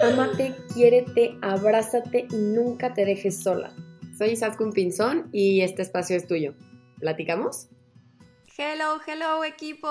Amate, 0.00 0.54
quiérete, 0.72 1.38
abrázate 1.42 2.26
y 2.30 2.36
nunca 2.36 2.94
te 2.94 3.04
dejes 3.04 3.42
sola. 3.42 3.72
Soy 4.18 4.30
Isaskun 4.30 4.72
Pinzón 4.72 5.28
y 5.32 5.62
este 5.62 5.82
espacio 5.82 6.16
es 6.16 6.26
tuyo. 6.26 6.54
¿Platicamos? 6.98 7.68
Hello, 8.56 9.00
hello 9.06 9.42
equipo. 9.44 9.88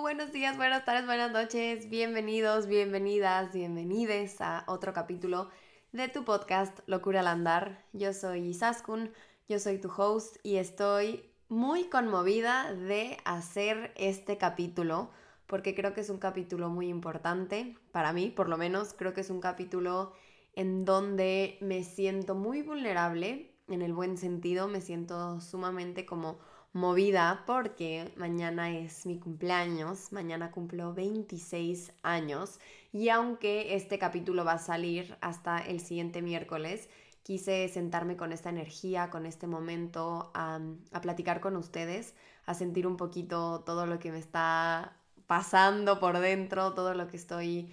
Buenos 0.00 0.32
días, 0.32 0.56
buenas 0.56 0.84
tardes, 0.84 1.06
buenas 1.06 1.32
noches. 1.32 1.90
Bienvenidos, 1.90 2.66
bienvenidas, 2.66 3.52
bienvenides 3.52 4.40
a 4.40 4.64
otro 4.68 4.92
capítulo 4.92 5.50
de 5.92 6.08
tu 6.08 6.24
podcast 6.24 6.78
Locura 6.86 7.20
al 7.20 7.26
Andar. 7.26 7.84
Yo 7.92 8.12
soy 8.12 8.48
Isaskun, 8.48 9.12
yo 9.48 9.58
soy 9.58 9.78
tu 9.78 9.90
host 9.90 10.36
y 10.42 10.56
estoy 10.56 11.28
muy 11.48 11.84
conmovida 11.84 12.72
de 12.72 13.18
hacer 13.24 13.92
este 13.96 14.38
capítulo 14.38 15.10
porque 15.46 15.74
creo 15.74 15.94
que 15.94 16.00
es 16.00 16.10
un 16.10 16.18
capítulo 16.18 16.68
muy 16.68 16.88
importante, 16.88 17.76
para 17.92 18.12
mí 18.12 18.30
por 18.30 18.48
lo 18.48 18.56
menos, 18.56 18.94
creo 18.94 19.14
que 19.14 19.20
es 19.22 19.30
un 19.30 19.40
capítulo 19.40 20.12
en 20.54 20.84
donde 20.84 21.58
me 21.60 21.84
siento 21.84 22.34
muy 22.34 22.62
vulnerable, 22.62 23.52
en 23.68 23.82
el 23.82 23.92
buen 23.92 24.16
sentido, 24.16 24.68
me 24.68 24.80
siento 24.80 25.40
sumamente 25.40 26.06
como 26.06 26.38
movida 26.72 27.44
porque 27.46 28.12
mañana 28.16 28.70
es 28.70 29.06
mi 29.06 29.18
cumpleaños, 29.18 30.12
mañana 30.12 30.50
cumplo 30.50 30.92
26 30.94 31.92
años 32.02 32.60
y 32.92 33.08
aunque 33.08 33.74
este 33.74 33.98
capítulo 33.98 34.44
va 34.44 34.52
a 34.52 34.58
salir 34.58 35.16
hasta 35.20 35.58
el 35.58 35.80
siguiente 35.80 36.22
miércoles, 36.22 36.88
quise 37.22 37.68
sentarme 37.68 38.16
con 38.16 38.32
esta 38.32 38.50
energía, 38.50 39.10
con 39.10 39.26
este 39.26 39.46
momento, 39.46 40.30
a, 40.34 40.60
a 40.92 41.00
platicar 41.00 41.40
con 41.40 41.56
ustedes, 41.56 42.14
a 42.46 42.54
sentir 42.54 42.86
un 42.86 42.96
poquito 42.96 43.62
todo 43.64 43.86
lo 43.86 43.98
que 43.98 44.12
me 44.12 44.18
está 44.18 44.96
pasando 45.26 45.98
por 46.00 46.18
dentro, 46.18 46.74
todo 46.74 46.94
lo 46.94 47.08
que 47.08 47.16
estoy 47.16 47.72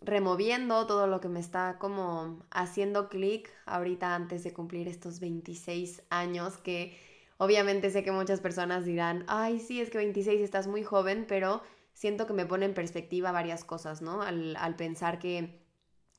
removiendo, 0.00 0.86
todo 0.86 1.06
lo 1.06 1.20
que 1.20 1.28
me 1.28 1.40
está 1.40 1.78
como 1.78 2.40
haciendo 2.50 3.08
clic 3.08 3.50
ahorita 3.66 4.14
antes 4.14 4.44
de 4.44 4.52
cumplir 4.52 4.88
estos 4.88 5.20
26 5.20 6.02
años 6.10 6.58
que 6.58 6.96
obviamente 7.38 7.90
sé 7.90 8.02
que 8.02 8.12
muchas 8.12 8.40
personas 8.40 8.84
dirán, 8.84 9.24
ay 9.28 9.60
sí, 9.60 9.80
es 9.80 9.90
que 9.90 9.98
26 9.98 10.40
estás 10.40 10.66
muy 10.66 10.82
joven, 10.84 11.24
pero 11.28 11.62
siento 11.94 12.26
que 12.26 12.32
me 12.34 12.46
pone 12.46 12.66
en 12.66 12.74
perspectiva 12.74 13.32
varias 13.32 13.64
cosas, 13.64 14.02
¿no? 14.02 14.22
Al, 14.22 14.56
al 14.56 14.76
pensar 14.76 15.18
que 15.18 15.60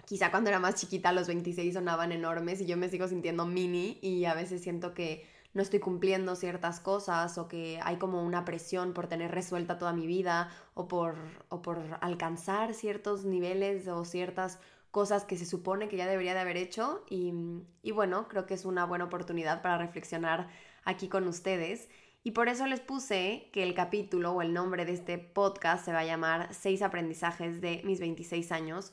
quizá 0.06 0.32
cuando 0.32 0.50
era 0.50 0.60
más 0.60 0.76
chiquita 0.76 1.12
los 1.12 1.28
26 1.28 1.74
sonaban 1.74 2.12
enormes 2.12 2.62
y 2.62 2.66
yo 2.66 2.78
me 2.78 2.90
sigo 2.90 3.08
sintiendo 3.08 3.46
mini 3.46 4.00
y 4.02 4.26
a 4.26 4.34
veces 4.34 4.62
siento 4.62 4.94
que 4.94 5.26
no 5.56 5.62
estoy 5.62 5.80
cumpliendo 5.80 6.36
ciertas 6.36 6.82
cosas 6.82 7.38
o 7.38 7.48
que 7.48 7.80
hay 7.82 7.96
como 7.96 8.22
una 8.22 8.44
presión 8.44 8.94
por 8.94 9.08
tener 9.08 9.32
resuelta 9.32 9.78
toda 9.78 9.94
mi 9.94 10.06
vida 10.06 10.52
o 10.74 10.88
por, 10.90 11.16
o 11.48 11.62
por 11.62 11.80
alcanzar 12.02 12.74
ciertos 12.74 13.24
niveles 13.24 13.88
o 13.88 14.04
ciertas 14.04 14.60
cosas 14.92 15.24
que 15.24 15.38
se 15.38 15.46
supone 15.46 15.88
que 15.88 15.96
ya 15.96 16.08
debería 16.08 16.34
de 16.34 16.42
haber 16.42 16.58
hecho 16.58 17.06
y, 17.10 17.34
y 17.82 17.92
bueno, 17.92 18.28
creo 18.28 18.46
que 18.46 18.54
es 18.54 18.66
una 18.66 18.86
buena 18.86 19.06
oportunidad 19.06 19.62
para 19.62 19.78
reflexionar 19.78 20.50
aquí 20.84 21.08
con 21.08 21.26
ustedes. 21.26 21.88
Y 22.24 22.32
por 22.32 22.50
eso 22.50 22.68
les 22.68 22.82
puse 22.82 23.50
que 23.54 23.64
el 23.64 23.74
capítulo 23.74 24.34
o 24.34 24.42
el 24.42 24.54
nombre 24.54 24.84
de 24.84 24.92
este 24.92 25.18
podcast 25.18 25.86
se 25.86 25.94
va 25.94 26.00
a 26.00 26.06
llamar 26.06 26.54
Seis 26.54 26.82
aprendizajes 26.82 27.62
de 27.62 27.82
mis 27.86 28.02
26 28.02 28.52
años, 28.52 28.92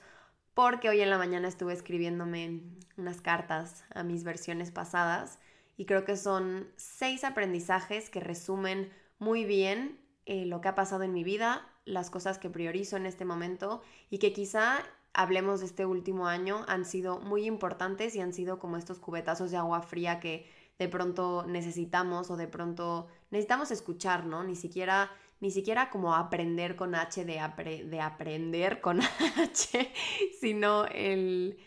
porque 0.55 0.89
hoy 0.89 1.01
en 1.01 1.11
la 1.11 1.19
mañana 1.19 1.49
estuve 1.49 1.73
escribiéndome 1.73 2.61
unas 2.97 3.21
cartas 3.21 3.85
a 3.95 4.05
mis 4.05 4.23
versiones 4.23 4.71
pasadas 4.71 5.41
y 5.83 5.85
creo 5.85 6.05
que 6.05 6.17
son 6.17 6.69
seis 6.77 7.25
aprendizajes 7.25 8.09
que 8.09 8.21
resumen 8.21 8.93
muy 9.19 9.45
bien 9.45 9.99
eh, 10.27 10.47
lo 10.47 10.61
que 10.61 10.69
ha 10.69 10.77
pasado 10.77 11.03
en 11.03 11.13
mi 11.13 11.25
vida, 11.25 11.69
las 11.85 12.09
cosas 12.09 12.39
que 12.39 12.49
priorizo 12.49 12.97
en 12.97 13.05
este 13.05 13.25
momento 13.25 13.83
y 14.09 14.19
que 14.19 14.33
quizá 14.33 14.79
hablemos 15.13 15.59
de 15.59 15.67
este 15.67 15.85
último 15.85 16.29
año 16.29 16.65
han 16.69 16.85
sido 16.85 17.19
muy 17.19 17.47
importantes 17.47 18.15
y 18.15 18.21
han 18.21 18.33
sido 18.33 18.61
como 18.61 18.77
estos 18.77 19.01
cubetazos 19.01 19.51
de 19.51 19.57
agua 19.57 19.83
fría 19.83 20.21
que 20.21 20.49
de 20.79 20.89
pronto 20.89 21.47
necesitamos 21.49 22.31
o 22.31 22.37
de 22.37 22.47
pronto 22.47 23.09
necesitamos 23.33 23.73
escuchar, 23.73 24.25
¿no? 24.25 24.45
Ni 24.45 24.55
siquiera, 24.55 25.11
ni 25.41 25.51
siquiera 25.51 25.91
como 25.91 26.15
aprender 26.15 26.77
con 26.77 26.95
H 26.95 27.25
de, 27.25 27.41
de 27.89 28.01
aprender 28.01 28.81
con 28.81 29.01
H, 29.37 29.93
sino 30.39 30.85
el 30.85 31.59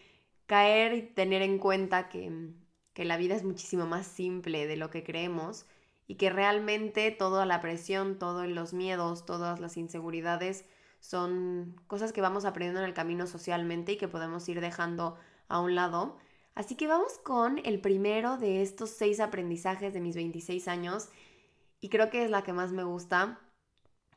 caer 0.46 0.94
y 0.94 1.02
tener 1.02 1.42
en 1.42 1.60
cuenta 1.60 2.08
que 2.08 2.64
que 2.96 3.06
la 3.06 3.18
vida 3.18 3.36
es 3.36 3.44
muchísimo 3.44 3.86
más 3.86 4.08
simple 4.08 4.66
de 4.66 4.78
lo 4.78 4.90
que 4.90 5.04
creemos 5.04 5.68
y 6.08 6.16
que 6.16 6.30
realmente 6.30 7.12
toda 7.12 7.46
la 7.46 7.60
presión, 7.60 8.18
todos 8.18 8.48
los 8.48 8.74
miedos, 8.74 9.26
todas 9.26 9.60
las 9.60 9.76
inseguridades 9.78 10.66
son 11.02 11.76
cosas 11.88 12.14
que 12.14 12.22
vamos 12.22 12.46
aprendiendo 12.46 12.80
en 12.80 12.88
el 12.88 12.94
camino 12.94 13.28
socialmente 13.28 13.92
y 13.92 13.98
que 13.98 14.08
podemos 14.08 14.48
ir 14.48 14.62
dejando 14.62 15.18
a 15.50 15.60
un 15.60 15.76
lado. 15.76 16.18
Así 16.56 16.76
que 16.76 16.88
vamos 16.88 17.18
con 17.20 17.60
el 17.66 17.82
primero 17.82 18.38
de 18.38 18.62
estos 18.62 18.92
seis 18.92 19.20
aprendizajes 19.20 19.94
de 19.94 20.00
mis 20.00 20.16
26 20.16 20.68
años 20.70 21.10
y 21.82 21.90
creo 21.90 22.10
que 22.10 22.24
es 22.24 22.32
la 22.32 22.44
que 22.44 22.54
más 22.54 22.72
me 22.72 22.86
gusta, 22.86 23.42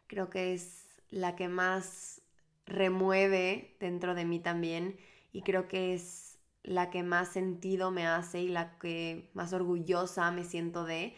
creo 0.07 0.31
que 0.31 0.55
es 0.55 0.87
la 1.11 1.35
que 1.35 1.49
más 1.49 2.23
remueve 2.65 3.77
dentro 3.81 4.15
de 4.15 4.25
mí 4.25 4.39
también 4.39 4.97
y 5.33 5.43
creo 5.43 5.67
que 5.67 5.95
es 5.95 6.28
la 6.69 6.91
que 6.91 7.03
más 7.03 7.29
sentido 7.29 7.91
me 7.91 8.07
hace 8.07 8.43
y 8.43 8.49
la 8.49 8.79
que 8.79 9.31
más 9.33 9.55
orgullosa 9.55 10.31
me 10.31 10.45
siento 10.45 10.85
de. 10.85 11.15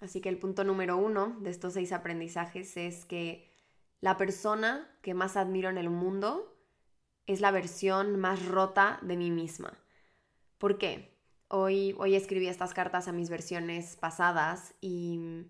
Así 0.00 0.20
que 0.20 0.28
el 0.28 0.38
punto 0.38 0.62
número 0.62 0.96
uno 0.96 1.36
de 1.40 1.50
estos 1.50 1.72
seis 1.72 1.92
aprendizajes 1.92 2.76
es 2.76 3.04
que 3.04 3.50
la 4.00 4.16
persona 4.16 4.88
que 5.02 5.12
más 5.12 5.36
admiro 5.36 5.68
en 5.68 5.78
el 5.78 5.90
mundo 5.90 6.56
es 7.26 7.40
la 7.40 7.50
versión 7.50 8.20
más 8.20 8.46
rota 8.46 9.00
de 9.02 9.16
mí 9.16 9.30
misma. 9.32 9.72
¿Por 10.58 10.78
qué? 10.78 11.18
Hoy, 11.48 11.94
hoy 11.98 12.14
escribí 12.14 12.46
estas 12.46 12.72
cartas 12.72 13.08
a 13.08 13.12
mis 13.12 13.30
versiones 13.30 13.96
pasadas 13.96 14.74
y 14.80 15.46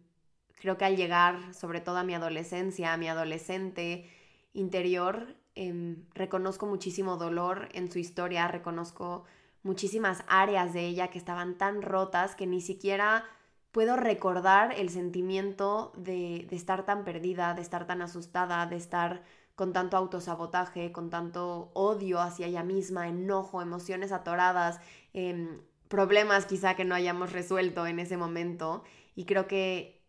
creo 0.58 0.78
que 0.78 0.86
al 0.86 0.96
llegar 0.96 1.52
sobre 1.52 1.82
todo 1.82 1.98
a 1.98 2.04
mi 2.04 2.14
adolescencia, 2.14 2.94
a 2.94 2.96
mi 2.96 3.08
adolescente 3.08 4.10
interior, 4.54 5.36
Em, 5.56 6.04
reconozco 6.14 6.66
muchísimo 6.66 7.16
dolor 7.16 7.68
en 7.72 7.90
su 7.90 7.98
historia, 7.98 8.48
reconozco 8.48 9.24
muchísimas 9.62 10.24
áreas 10.26 10.72
de 10.72 10.86
ella 10.86 11.08
que 11.08 11.18
estaban 11.18 11.56
tan 11.56 11.80
rotas 11.82 12.34
que 12.34 12.46
ni 12.46 12.60
siquiera 12.60 13.24
puedo 13.70 13.96
recordar 13.96 14.72
el 14.78 14.88
sentimiento 14.90 15.92
de, 15.96 16.46
estar 16.50 16.84
tan 16.84 17.04
perdida, 17.04 17.54
de 17.54 17.62
estar 17.62 17.86
tan 17.86 18.02
asustada, 18.02 18.66
de 18.66 18.76
estar 18.76 19.22
con 19.54 19.72
tanto 19.72 19.96
autosabotaje, 19.96 20.92
con 20.92 21.10
tanto 21.10 21.70
odio 21.74 22.20
hacia 22.20 22.46
ella 22.46 22.62
misma, 22.64 23.08
enojo, 23.08 23.62
emociones 23.62 24.12
atoradas, 24.12 24.80
em, 25.12 25.60
problemas 25.88 26.46
quizá 26.46 26.74
que 26.74 26.84
no 26.84 26.94
hayamos 26.94 27.32
resuelto 27.32 27.86
en 27.86 28.00
ese 28.00 28.16
momento. 28.16 28.84
Y 29.16 29.24
creo 29.24 29.46
que 29.46 30.02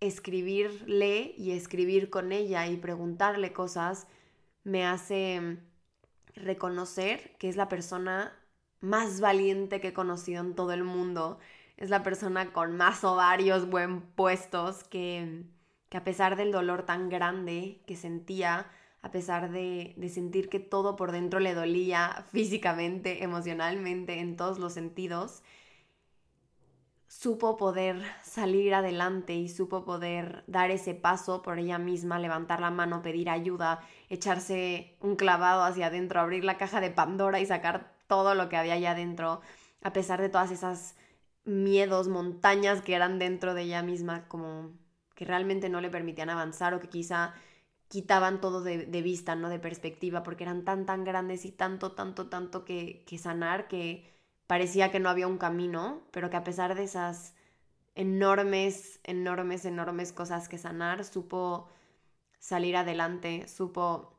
escribirle 0.00 1.34
y 1.36 1.52
escribir 1.52 2.10
con 2.10 2.32
ella 2.32 2.66
y 2.68 2.76
preguntarle 2.76 3.52
cosas 3.52 4.08
me 4.66 4.84
hace 4.84 5.58
reconocer 6.34 7.36
que 7.38 7.48
es 7.48 7.54
la 7.54 7.68
persona 7.68 8.32
más 8.80 9.20
valiente 9.20 9.80
que 9.80 9.88
he 9.88 9.92
conocido 9.92 10.42
en 10.42 10.56
todo 10.56 10.72
el 10.72 10.82
mundo. 10.82 11.38
Es 11.76 11.88
la 11.88 12.02
persona 12.02 12.52
con 12.52 12.76
más 12.76 13.04
ovarios 13.04 13.70
buen 13.70 14.00
puestos 14.00 14.82
que, 14.82 15.44
que 15.88 15.96
a 15.96 16.02
pesar 16.02 16.34
del 16.34 16.50
dolor 16.50 16.82
tan 16.82 17.08
grande 17.08 17.80
que 17.86 17.94
sentía, 17.94 18.66
a 19.02 19.12
pesar 19.12 19.52
de, 19.52 19.94
de, 19.96 20.08
sentir 20.08 20.48
que 20.48 20.58
todo 20.58 20.96
por 20.96 21.12
dentro 21.12 21.38
le 21.38 21.54
dolía 21.54 22.26
físicamente, 22.32 23.22
emocionalmente, 23.22 24.18
en 24.18 24.36
todos 24.36 24.58
los 24.58 24.72
sentidos, 24.72 25.44
supo 27.18 27.56
poder 27.56 28.02
salir 28.22 28.74
adelante 28.74 29.34
y 29.34 29.48
supo 29.48 29.86
poder 29.86 30.44
dar 30.46 30.70
ese 30.70 30.94
paso 30.94 31.40
por 31.40 31.58
ella 31.58 31.78
misma, 31.78 32.18
levantar 32.18 32.60
la 32.60 32.70
mano, 32.70 33.00
pedir 33.00 33.30
ayuda, 33.30 33.80
echarse 34.10 34.98
un 35.00 35.16
clavado 35.16 35.62
hacia 35.62 35.86
adentro, 35.86 36.20
abrir 36.20 36.44
la 36.44 36.58
caja 36.58 36.82
de 36.82 36.90
Pandora 36.90 37.40
y 37.40 37.46
sacar 37.46 37.94
todo 38.06 38.34
lo 38.34 38.50
que 38.50 38.58
había 38.58 38.74
allá 38.74 38.90
adentro, 38.90 39.40
a 39.82 39.94
pesar 39.94 40.20
de 40.20 40.28
todas 40.28 40.50
esas 40.50 40.94
miedos, 41.44 42.08
montañas 42.08 42.82
que 42.82 42.94
eran 42.94 43.18
dentro 43.18 43.54
de 43.54 43.62
ella 43.62 43.82
misma, 43.82 44.28
como 44.28 44.72
que 45.14 45.24
realmente 45.24 45.70
no 45.70 45.80
le 45.80 45.88
permitían 45.88 46.28
avanzar 46.28 46.74
o 46.74 46.80
que 46.80 46.90
quizá 46.90 47.32
quitaban 47.88 48.42
todo 48.42 48.60
de, 48.62 49.02
vista, 49.02 49.36
¿no? 49.36 49.48
De 49.48 49.58
perspectiva, 49.58 50.22
porque 50.22 50.44
eran 50.44 50.64
tan, 50.64 50.84
tan 50.84 51.04
grandes 51.04 51.46
y 51.46 51.52
tanto, 51.52 51.92
tanto, 51.92 52.28
tanto 52.28 52.66
que, 52.66 53.04
que 53.06 53.16
sanar 53.16 53.68
que 53.68 54.15
parecía 54.46 54.90
que 54.90 55.00
no 55.00 55.08
había 55.08 55.26
un 55.26 55.38
camino, 55.38 56.02
pero 56.10 56.30
que 56.30 56.36
a 56.36 56.44
pesar 56.44 56.74
de 56.74 56.84
esas 56.84 57.34
enormes, 57.94 59.00
enormes, 59.04 59.64
enormes 59.64 60.12
cosas 60.12 60.48
que 60.48 60.58
sanar, 60.58 61.04
supo 61.04 61.68
salir 62.38 62.76
adelante, 62.76 63.48
supo 63.48 64.12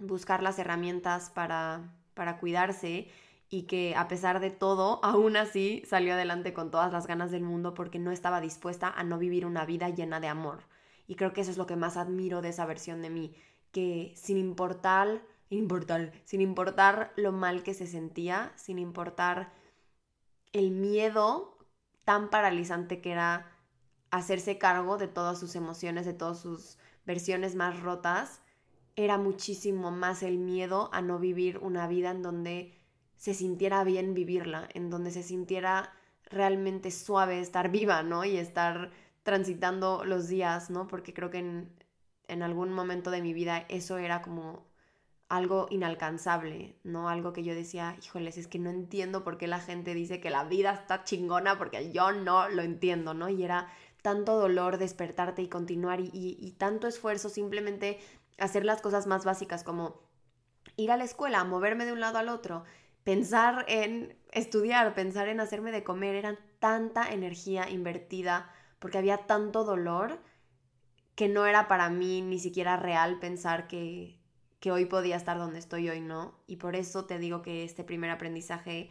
buscar 0.00 0.42
las 0.42 0.58
herramientas 0.58 1.30
para, 1.30 1.94
para 2.14 2.38
cuidarse 2.38 3.08
y 3.50 3.64
que 3.64 3.94
a 3.96 4.08
pesar 4.08 4.40
de 4.40 4.50
todo, 4.50 4.98
aún 5.04 5.36
así 5.36 5.82
salió 5.86 6.14
adelante 6.14 6.54
con 6.54 6.70
todas 6.70 6.92
las 6.92 7.06
ganas 7.06 7.30
del 7.30 7.42
mundo 7.42 7.74
porque 7.74 7.98
no 7.98 8.10
estaba 8.10 8.40
dispuesta 8.40 8.88
a 8.88 9.04
no 9.04 9.18
vivir 9.18 9.46
una 9.46 9.66
vida 9.66 9.88
llena 9.90 10.18
de 10.20 10.28
amor. 10.28 10.60
Y 11.06 11.16
creo 11.16 11.32
que 11.32 11.42
eso 11.42 11.50
es 11.50 11.58
lo 11.58 11.66
que 11.66 11.76
más 11.76 11.96
admiro 11.96 12.40
de 12.40 12.48
esa 12.48 12.64
versión 12.64 13.02
de 13.02 13.10
mí, 13.10 13.34
que 13.70 14.12
sin 14.16 14.38
importar 14.38 15.22
importar, 15.56 16.12
sin 16.24 16.40
importar 16.40 17.12
lo 17.16 17.32
mal 17.32 17.62
que 17.62 17.74
se 17.74 17.86
sentía, 17.86 18.52
sin 18.56 18.78
importar 18.78 19.52
el 20.52 20.70
miedo 20.70 21.58
tan 22.04 22.30
paralizante 22.30 23.00
que 23.00 23.12
era 23.12 23.50
hacerse 24.10 24.58
cargo 24.58 24.98
de 24.98 25.08
todas 25.08 25.38
sus 25.40 25.56
emociones, 25.56 26.04
de 26.04 26.12
todas 26.12 26.38
sus 26.40 26.78
versiones 27.06 27.54
más 27.54 27.80
rotas, 27.80 28.42
era 28.94 29.16
muchísimo 29.16 29.90
más 29.90 30.22
el 30.22 30.38
miedo 30.38 30.90
a 30.92 31.00
no 31.00 31.18
vivir 31.18 31.58
una 31.58 31.86
vida 31.86 32.10
en 32.10 32.22
donde 32.22 32.74
se 33.16 33.34
sintiera 33.34 33.84
bien 33.84 34.14
vivirla, 34.14 34.68
en 34.74 34.90
donde 34.90 35.10
se 35.10 35.22
sintiera 35.22 35.92
realmente 36.24 36.90
suave 36.90 37.40
estar 37.40 37.70
viva, 37.70 38.02
¿no? 38.02 38.24
Y 38.24 38.36
estar 38.36 38.90
transitando 39.22 40.04
los 40.04 40.28
días, 40.28 40.70
¿no? 40.70 40.88
Porque 40.88 41.14
creo 41.14 41.30
que 41.30 41.38
en, 41.38 41.72
en 42.28 42.42
algún 42.42 42.72
momento 42.72 43.10
de 43.10 43.22
mi 43.22 43.32
vida 43.32 43.64
eso 43.68 43.96
era 43.98 44.22
como 44.22 44.66
algo 45.32 45.66
inalcanzable, 45.70 46.76
¿no? 46.84 47.08
Algo 47.08 47.32
que 47.32 47.42
yo 47.42 47.54
decía, 47.54 47.96
híjoles, 48.02 48.36
es 48.36 48.48
que 48.48 48.58
no 48.58 48.68
entiendo 48.68 49.24
por 49.24 49.38
qué 49.38 49.46
la 49.46 49.60
gente 49.60 49.94
dice 49.94 50.20
que 50.20 50.28
la 50.28 50.44
vida 50.44 50.74
está 50.74 51.04
chingona 51.04 51.56
porque 51.56 51.90
yo 51.90 52.12
no 52.12 52.50
lo 52.50 52.60
entiendo, 52.60 53.14
¿no? 53.14 53.30
Y 53.30 53.42
era 53.42 53.66
tanto 54.02 54.38
dolor 54.38 54.76
despertarte 54.76 55.40
y 55.40 55.48
continuar 55.48 56.00
y, 56.00 56.10
y, 56.12 56.52
tanto 56.58 56.86
esfuerzo 56.86 57.30
simplemente 57.30 57.98
hacer 58.36 58.66
las 58.66 58.82
cosas 58.82 59.06
más 59.06 59.24
básicas 59.24 59.64
como 59.64 60.02
ir 60.76 60.90
a 60.90 60.98
la 60.98 61.04
escuela, 61.04 61.42
moverme 61.44 61.86
de 61.86 61.92
un 61.92 62.00
lado 62.00 62.18
al 62.18 62.28
otro, 62.28 62.64
pensar 63.02 63.64
en 63.68 64.14
estudiar, 64.32 64.92
pensar 64.92 65.28
en 65.28 65.40
hacerme 65.40 65.72
de 65.72 65.82
comer, 65.82 66.14
era 66.14 66.38
tanta 66.58 67.10
energía 67.10 67.70
invertida 67.70 68.52
porque 68.78 68.98
había 68.98 69.26
tanto 69.26 69.64
dolor 69.64 70.18
que 71.14 71.30
no 71.30 71.46
era 71.46 71.68
para 71.68 71.88
mí 71.88 72.20
ni 72.20 72.38
siquiera 72.38 72.76
real 72.76 73.18
pensar 73.18 73.66
que 73.66 74.21
que 74.62 74.70
hoy 74.70 74.84
podía 74.84 75.16
estar 75.16 75.38
donde 75.38 75.58
estoy 75.58 75.88
hoy 75.88 76.00
no. 76.00 76.34
Y 76.46 76.56
por 76.56 76.76
eso 76.76 77.04
te 77.04 77.18
digo 77.18 77.42
que 77.42 77.64
este 77.64 77.82
primer 77.82 78.10
aprendizaje 78.10 78.90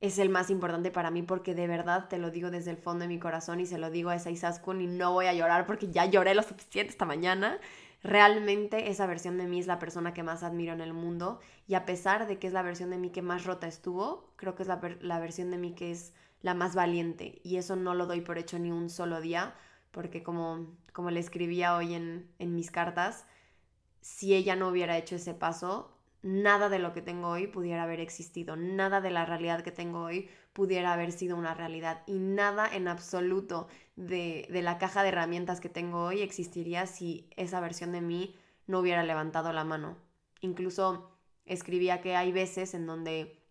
es 0.00 0.20
el 0.20 0.28
más 0.28 0.50
importante 0.50 0.92
para 0.92 1.10
mí 1.10 1.22
porque 1.22 1.52
de 1.56 1.66
verdad 1.66 2.06
te 2.08 2.16
lo 2.16 2.30
digo 2.30 2.52
desde 2.52 2.70
el 2.70 2.76
fondo 2.76 3.02
de 3.02 3.08
mi 3.08 3.18
corazón 3.18 3.58
y 3.58 3.66
se 3.66 3.76
lo 3.76 3.90
digo 3.90 4.10
a 4.10 4.14
esa 4.14 4.30
Isaskun 4.30 4.80
y 4.80 4.86
no 4.86 5.12
voy 5.12 5.26
a 5.26 5.34
llorar 5.34 5.66
porque 5.66 5.90
ya 5.90 6.06
lloré 6.06 6.36
lo 6.36 6.44
suficiente 6.44 6.92
esta 6.92 7.06
mañana. 7.06 7.58
Realmente 8.04 8.88
esa 8.88 9.06
versión 9.06 9.36
de 9.36 9.48
mí 9.48 9.58
es 9.58 9.66
la 9.66 9.80
persona 9.80 10.14
que 10.14 10.22
más 10.22 10.44
admiro 10.44 10.72
en 10.72 10.80
el 10.80 10.92
mundo 10.92 11.40
y 11.66 11.74
a 11.74 11.86
pesar 11.86 12.28
de 12.28 12.38
que 12.38 12.46
es 12.46 12.52
la 12.52 12.62
versión 12.62 12.90
de 12.90 12.98
mí 12.98 13.10
que 13.10 13.22
más 13.22 13.44
rota 13.44 13.66
estuvo, 13.66 14.30
creo 14.36 14.54
que 14.54 14.62
es 14.62 14.68
la, 14.68 14.80
la 15.00 15.18
versión 15.18 15.50
de 15.50 15.58
mí 15.58 15.74
que 15.74 15.90
es 15.90 16.12
la 16.40 16.54
más 16.54 16.76
valiente 16.76 17.40
y 17.42 17.56
eso 17.56 17.74
no 17.74 17.94
lo 17.94 18.06
doy 18.06 18.20
por 18.20 18.38
hecho 18.38 18.60
ni 18.60 18.70
un 18.70 18.90
solo 18.90 19.20
día 19.20 19.54
porque 19.90 20.22
como, 20.22 20.68
como 20.92 21.10
le 21.10 21.18
escribía 21.18 21.74
hoy 21.74 21.94
en, 21.94 22.30
en 22.38 22.54
mis 22.54 22.70
cartas, 22.70 23.26
si 24.04 24.34
ella 24.34 24.54
no 24.54 24.68
hubiera 24.68 24.98
hecho 24.98 25.16
ese 25.16 25.32
paso, 25.32 25.90
nada 26.20 26.68
de 26.68 26.78
lo 26.78 26.92
que 26.92 27.00
tengo 27.00 27.28
hoy 27.28 27.46
pudiera 27.46 27.84
haber 27.84 28.00
existido, 28.00 28.54
nada 28.54 29.00
de 29.00 29.10
la 29.10 29.24
realidad 29.24 29.62
que 29.62 29.72
tengo 29.72 30.00
hoy 30.02 30.28
pudiera 30.52 30.92
haber 30.92 31.10
sido 31.10 31.38
una 31.38 31.54
realidad 31.54 32.02
y 32.06 32.18
nada 32.18 32.68
en 32.70 32.86
absoluto 32.86 33.66
de, 33.96 34.46
de, 34.50 34.60
la 34.60 34.76
caja 34.76 35.02
de 35.02 35.08
herramientas 35.08 35.58
que 35.58 35.70
tengo 35.70 36.04
hoy 36.04 36.20
existiría 36.20 36.86
si 36.86 37.30
esa 37.36 37.60
versión 37.60 37.92
de 37.92 38.02
mí 38.02 38.36
no 38.66 38.80
hubiera 38.80 39.02
levantado 39.04 39.54
la 39.54 39.64
mano. 39.64 39.96
Incluso 40.42 41.10
escribía 41.46 42.02
que 42.02 42.14
hay 42.14 42.30
veces 42.30 42.74
en 42.74 42.84
donde 42.84 43.42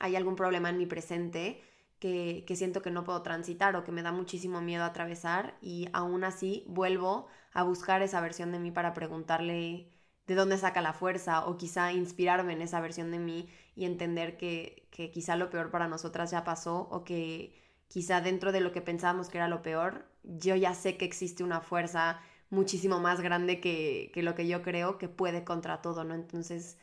hay 0.00 0.16
algún 0.16 0.36
problema 0.36 0.68
en 0.68 0.76
mi 0.76 0.84
presente 0.84 1.62
que, 1.98 2.44
que, 2.46 2.56
siento 2.56 2.82
que 2.82 2.90
no 2.90 3.04
puedo 3.04 3.22
transitar 3.22 3.76
o 3.76 3.84
que 3.84 3.92
me 3.92 4.02
da 4.02 4.12
muchísimo 4.12 4.60
miedo 4.60 4.84
atravesar 4.84 5.56
y 5.60 5.88
aún 5.92 6.24
así 6.24 6.64
vuelvo 6.68 7.26
a 7.52 7.62
buscar 7.62 8.02
esa 8.02 8.20
versión 8.20 8.52
de 8.52 8.58
mí 8.58 8.70
para 8.70 8.94
preguntarle 8.94 9.90
de 10.26 10.34
dónde 10.34 10.58
saca 10.58 10.82
la 10.82 10.92
fuerza 10.92 11.46
o 11.46 11.56
quizá 11.56 11.92
inspirarme 11.92 12.52
en 12.52 12.62
esa 12.62 12.80
versión 12.80 13.10
de 13.10 13.18
mí 13.18 13.48
y 13.74 13.86
entender 13.86 14.36
que, 14.36 14.86
que 14.90 15.10
quizá 15.10 15.36
lo 15.36 15.50
peor 15.50 15.70
para 15.70 15.88
nosotras 15.88 16.30
ya 16.30 16.44
pasó 16.44 16.88
o 16.90 17.02
que 17.04 17.54
quizá 17.88 18.20
dentro 18.20 18.52
de 18.52 18.60
lo 18.60 18.72
que 18.72 18.82
pensábamos 18.82 19.28
que 19.28 19.38
era 19.38 19.48
lo 19.48 19.62
peor, 19.62 20.06
yo 20.22 20.54
ya 20.54 20.74
sé 20.74 20.96
que 20.98 21.06
existe 21.06 21.42
una 21.44 21.60
fuerza 21.62 22.20
muchísimo 22.50 23.00
más 23.00 23.20
grande 23.20 23.60
que, 23.60 24.10
que 24.14 24.22
lo 24.22 24.34
que 24.34 24.46
yo 24.46 24.62
creo 24.62 24.98
que 24.98 25.08
puede 25.08 25.44
contra 25.44 25.82
todo, 25.82 26.04
¿no? 26.04 26.14
Entonces, 26.14 26.78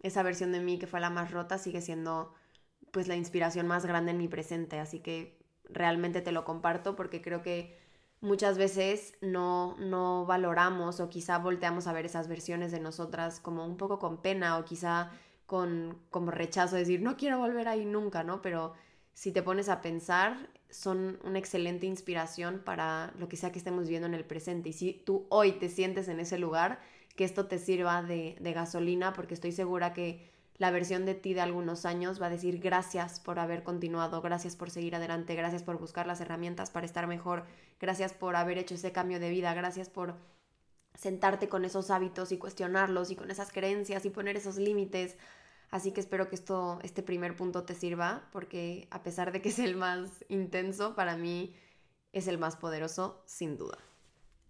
esa 0.00 0.22
versión 0.22 0.52
de 0.52 0.60
mí 0.60 0.78
que 0.78 0.86
fue 0.86 1.00
la 1.00 1.10
más 1.10 1.30
rota 1.30 1.58
sigue 1.58 1.80
siendo 1.80 2.34
pues 2.92 3.08
la 3.08 3.16
inspiración 3.16 3.66
más 3.66 3.84
grande 3.84 4.12
en 4.12 4.18
mi 4.18 4.28
presente, 4.28 4.78
así 4.78 5.00
que 5.00 5.38
realmente 5.64 6.20
te 6.20 6.30
lo 6.30 6.44
comparto 6.44 6.94
porque 6.94 7.20
creo 7.20 7.42
que 7.42 7.76
muchas 8.20 8.56
veces 8.56 9.14
no, 9.20 9.76
no 9.78 10.24
valoramos 10.26 11.00
o 11.00 11.08
quizá 11.08 11.38
volteamos 11.38 11.86
a 11.86 11.92
ver 11.92 12.06
esas 12.06 12.28
versiones 12.28 12.70
de 12.70 12.80
nosotras 12.80 13.40
como 13.40 13.66
un 13.66 13.76
poco 13.76 13.98
con 13.98 14.22
pena 14.22 14.58
o 14.58 14.64
quizá 14.64 15.10
con 15.46 15.98
como 16.10 16.30
rechazo, 16.30 16.76
decir, 16.76 17.02
no 17.02 17.16
quiero 17.16 17.38
volver 17.38 17.68
ahí 17.68 17.84
nunca, 17.84 18.22
¿no? 18.22 18.40
Pero 18.40 18.74
si 19.12 19.32
te 19.32 19.42
pones 19.42 19.68
a 19.68 19.82
pensar, 19.82 20.48
son 20.70 21.18
una 21.24 21.38
excelente 21.38 21.86
inspiración 21.86 22.62
para 22.64 23.12
lo 23.18 23.28
que 23.28 23.36
sea 23.36 23.52
que 23.52 23.58
estemos 23.58 23.88
viendo 23.88 24.06
en 24.06 24.14
el 24.14 24.24
presente. 24.24 24.70
Y 24.70 24.72
si 24.72 24.92
tú 24.94 25.26
hoy 25.28 25.52
te 25.52 25.68
sientes 25.68 26.08
en 26.08 26.20
ese 26.20 26.38
lugar, 26.38 26.80
que 27.16 27.24
esto 27.24 27.46
te 27.46 27.58
sirva 27.58 28.02
de, 28.02 28.36
de 28.40 28.52
gasolina, 28.52 29.12
porque 29.12 29.34
estoy 29.34 29.52
segura 29.52 29.92
que 29.92 30.31
la 30.58 30.70
versión 30.70 31.06
de 31.06 31.14
ti 31.14 31.34
de 31.34 31.40
algunos 31.40 31.84
años 31.86 32.20
va 32.20 32.26
a 32.26 32.30
decir 32.30 32.58
gracias 32.60 33.20
por 33.20 33.38
haber 33.38 33.62
continuado, 33.62 34.20
gracias 34.20 34.56
por 34.56 34.70
seguir 34.70 34.94
adelante, 34.94 35.34
gracias 35.34 35.62
por 35.62 35.78
buscar 35.78 36.06
las 36.06 36.20
herramientas 36.20 36.70
para 36.70 36.86
estar 36.86 37.06
mejor, 37.06 37.44
gracias 37.80 38.12
por 38.12 38.36
haber 38.36 38.58
hecho 38.58 38.74
ese 38.74 38.92
cambio 38.92 39.18
de 39.18 39.30
vida, 39.30 39.54
gracias 39.54 39.88
por 39.88 40.14
sentarte 40.94 41.48
con 41.48 41.64
esos 41.64 41.90
hábitos 41.90 42.32
y 42.32 42.38
cuestionarlos 42.38 43.10
y 43.10 43.16
con 43.16 43.30
esas 43.30 43.50
creencias 43.50 44.04
y 44.04 44.10
poner 44.10 44.36
esos 44.36 44.56
límites. 44.56 45.16
Así 45.70 45.92
que 45.92 46.00
espero 46.00 46.28
que 46.28 46.34
esto, 46.34 46.78
este 46.82 47.02
primer 47.02 47.34
punto 47.34 47.64
te 47.64 47.74
sirva, 47.74 48.28
porque 48.30 48.88
a 48.90 49.02
pesar 49.02 49.32
de 49.32 49.40
que 49.40 49.48
es 49.48 49.58
el 49.58 49.74
más 49.74 50.24
intenso, 50.28 50.94
para 50.94 51.16
mí 51.16 51.56
es 52.12 52.28
el 52.28 52.36
más 52.36 52.56
poderoso, 52.56 53.22
sin 53.24 53.56
duda. 53.56 53.78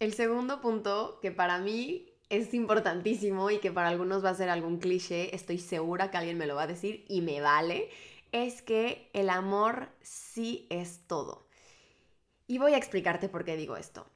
El 0.01 0.15
segundo 0.15 0.61
punto, 0.61 1.21
que 1.23 1.31
para 1.31 1.59
mí 1.59 2.12
es 2.33 2.55
importantísimo 2.55 3.51
y 3.51 3.59
que 3.59 3.71
para 3.71 3.89
algunos 3.89 4.25
va 4.25 4.31
a 4.31 4.35
ser 4.35 4.49
algún 4.49 4.79
cliché, 4.79 5.37
estoy 5.37 5.59
segura 5.59 6.11
que 6.11 6.17
alguien 6.17 6.39
me 6.39 6.47
lo 6.47 6.55
va 6.55 6.63
a 6.63 6.67
decir 6.67 7.05
y 7.07 7.21
me 7.21 7.43
vale, 7.43 7.91
es 8.33 8.63
que 8.63 9.11
el 9.13 9.29
amor 9.29 9.91
sí 10.01 10.67
es 10.71 11.01
todo. 11.07 11.47
Y 12.47 12.57
voy 12.57 12.73
a 12.73 12.79
explicarte 12.79 13.29
por 13.29 13.45
qué 13.45 13.55
digo 13.55 13.77
esto. 13.77 14.07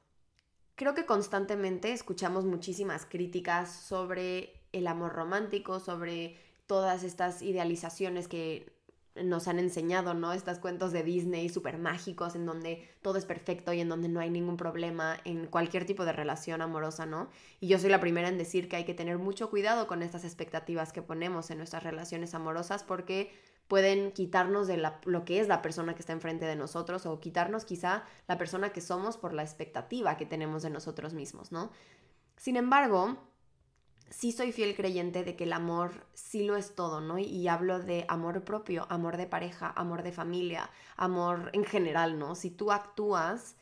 Creo 0.73 0.95
que 0.95 1.05
constantemente 1.05 1.91
escuchamos 1.91 2.43
muchísimas 2.43 3.05
críticas 3.05 3.71
sobre 3.71 4.61
el 4.71 4.87
amor 4.87 5.13
romántico, 5.13 5.79
sobre 5.79 6.37
todas 6.65 7.03
estas 7.03 7.43
idealizaciones 7.43 8.27
que 8.27 8.76
nos 9.23 9.47
han 9.47 9.59
enseñado, 9.59 10.13
¿no? 10.13 10.33
Estos 10.33 10.59
cuentos 10.59 10.91
de 10.91 11.03
Disney 11.03 11.49
súper 11.49 11.77
mágicos 11.77 12.35
en 12.35 12.45
donde 12.45 12.89
todo 13.01 13.17
es 13.17 13.25
perfecto 13.25 13.73
y 13.73 13.79
en 13.79 13.89
donde 13.89 14.09
no 14.09 14.19
hay 14.19 14.29
ningún 14.29 14.57
problema 14.57 15.17
en 15.25 15.47
cualquier 15.47 15.85
tipo 15.85 16.05
de 16.05 16.13
relación 16.13 16.61
amorosa, 16.61 17.05
¿no? 17.05 17.29
Y 17.59 17.67
yo 17.67 17.79
soy 17.79 17.89
la 17.89 17.99
primera 17.99 18.29
en 18.29 18.37
decir 18.37 18.69
que 18.69 18.75
hay 18.75 18.85
que 18.85 18.93
tener 18.93 19.17
mucho 19.17 19.49
cuidado 19.49 19.87
con 19.87 20.03
estas 20.03 20.23
expectativas 20.23 20.93
que 20.93 21.01
ponemos 21.01 21.51
en 21.51 21.57
nuestras 21.57 21.83
relaciones 21.83 22.33
amorosas 22.33 22.83
porque 22.83 23.31
pueden 23.67 24.11
quitarnos 24.11 24.67
de 24.67 24.77
lo 25.03 25.25
que 25.25 25.39
es 25.39 25.47
la 25.47 25.61
persona 25.61 25.93
que 25.93 25.99
está 25.99 26.13
enfrente 26.13 26.45
de 26.45 26.55
nosotros 26.55 27.05
o 27.05 27.19
quitarnos 27.19 27.65
quizá 27.65 28.03
la 28.27 28.37
persona 28.37 28.71
que 28.71 28.81
somos 28.81 29.17
por 29.17 29.33
la 29.33 29.43
expectativa 29.43 30.17
que 30.17 30.25
tenemos 30.25 30.63
de 30.63 30.69
nosotros 30.69 31.13
mismos, 31.13 31.51
¿no? 31.51 31.71
Sin 32.37 32.55
embargo, 32.55 33.17
sí 34.09 34.31
soy 34.31 34.51
fiel 34.51 34.75
creyente 34.75 35.23
de 35.23 35.35
que 35.35 35.43
el 35.43 35.53
amor 35.53 36.05
sí 36.13 36.45
lo 36.45 36.55
es 36.55 36.75
todo, 36.75 37.01
¿no? 37.01 37.19
Y 37.19 37.47
hablo 37.47 37.79
de 37.79 38.05
amor 38.07 38.43
propio, 38.43 38.85
amor 38.89 39.17
de 39.17 39.27
pareja, 39.27 39.71
amor 39.75 40.03
de 40.03 40.11
familia, 40.11 40.69
amor 40.95 41.49
en 41.53 41.65
general, 41.65 42.17
¿no? 42.17 42.35
Si 42.35 42.49
tú 42.49 42.71
actúas 42.71 43.55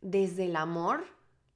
desde 0.00 0.46
el 0.46 0.56
amor, 0.56 1.04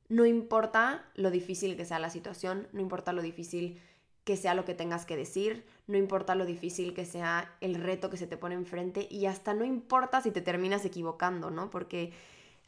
no 0.09 0.26
importa 0.26 1.05
lo 1.14 1.31
difícil 1.31 1.76
que 1.76 1.85
sea 1.85 1.99
la 1.99 2.11
situación, 2.11 2.69
no 2.73 2.81
importa 2.81 3.12
lo 3.12 3.23
difícil 3.23 3.81
que 4.25 4.37
sea 4.37 4.55
lo 4.55 4.64
que 4.64 4.75
tengas 4.75 5.05
que 5.05 5.17
decir, 5.17 5.67
no 5.87 5.99
importa 5.99 6.35
lo 6.35 6.47
difícil 6.47 6.95
que 6.95 7.05
sea 7.05 7.57
el 7.61 7.75
reto 7.75 8.11
que 8.11 8.17
se 8.17 8.26
te 8.26 8.38
pone 8.38 8.55
enfrente 8.55 9.07
y 9.11 9.26
hasta 9.26 9.53
no 9.53 9.64
importa 9.64 10.23
si 10.23 10.31
te 10.31 10.41
terminas 10.41 10.85
equivocando, 10.85 11.50
¿no? 11.50 11.69
Porque 11.71 12.12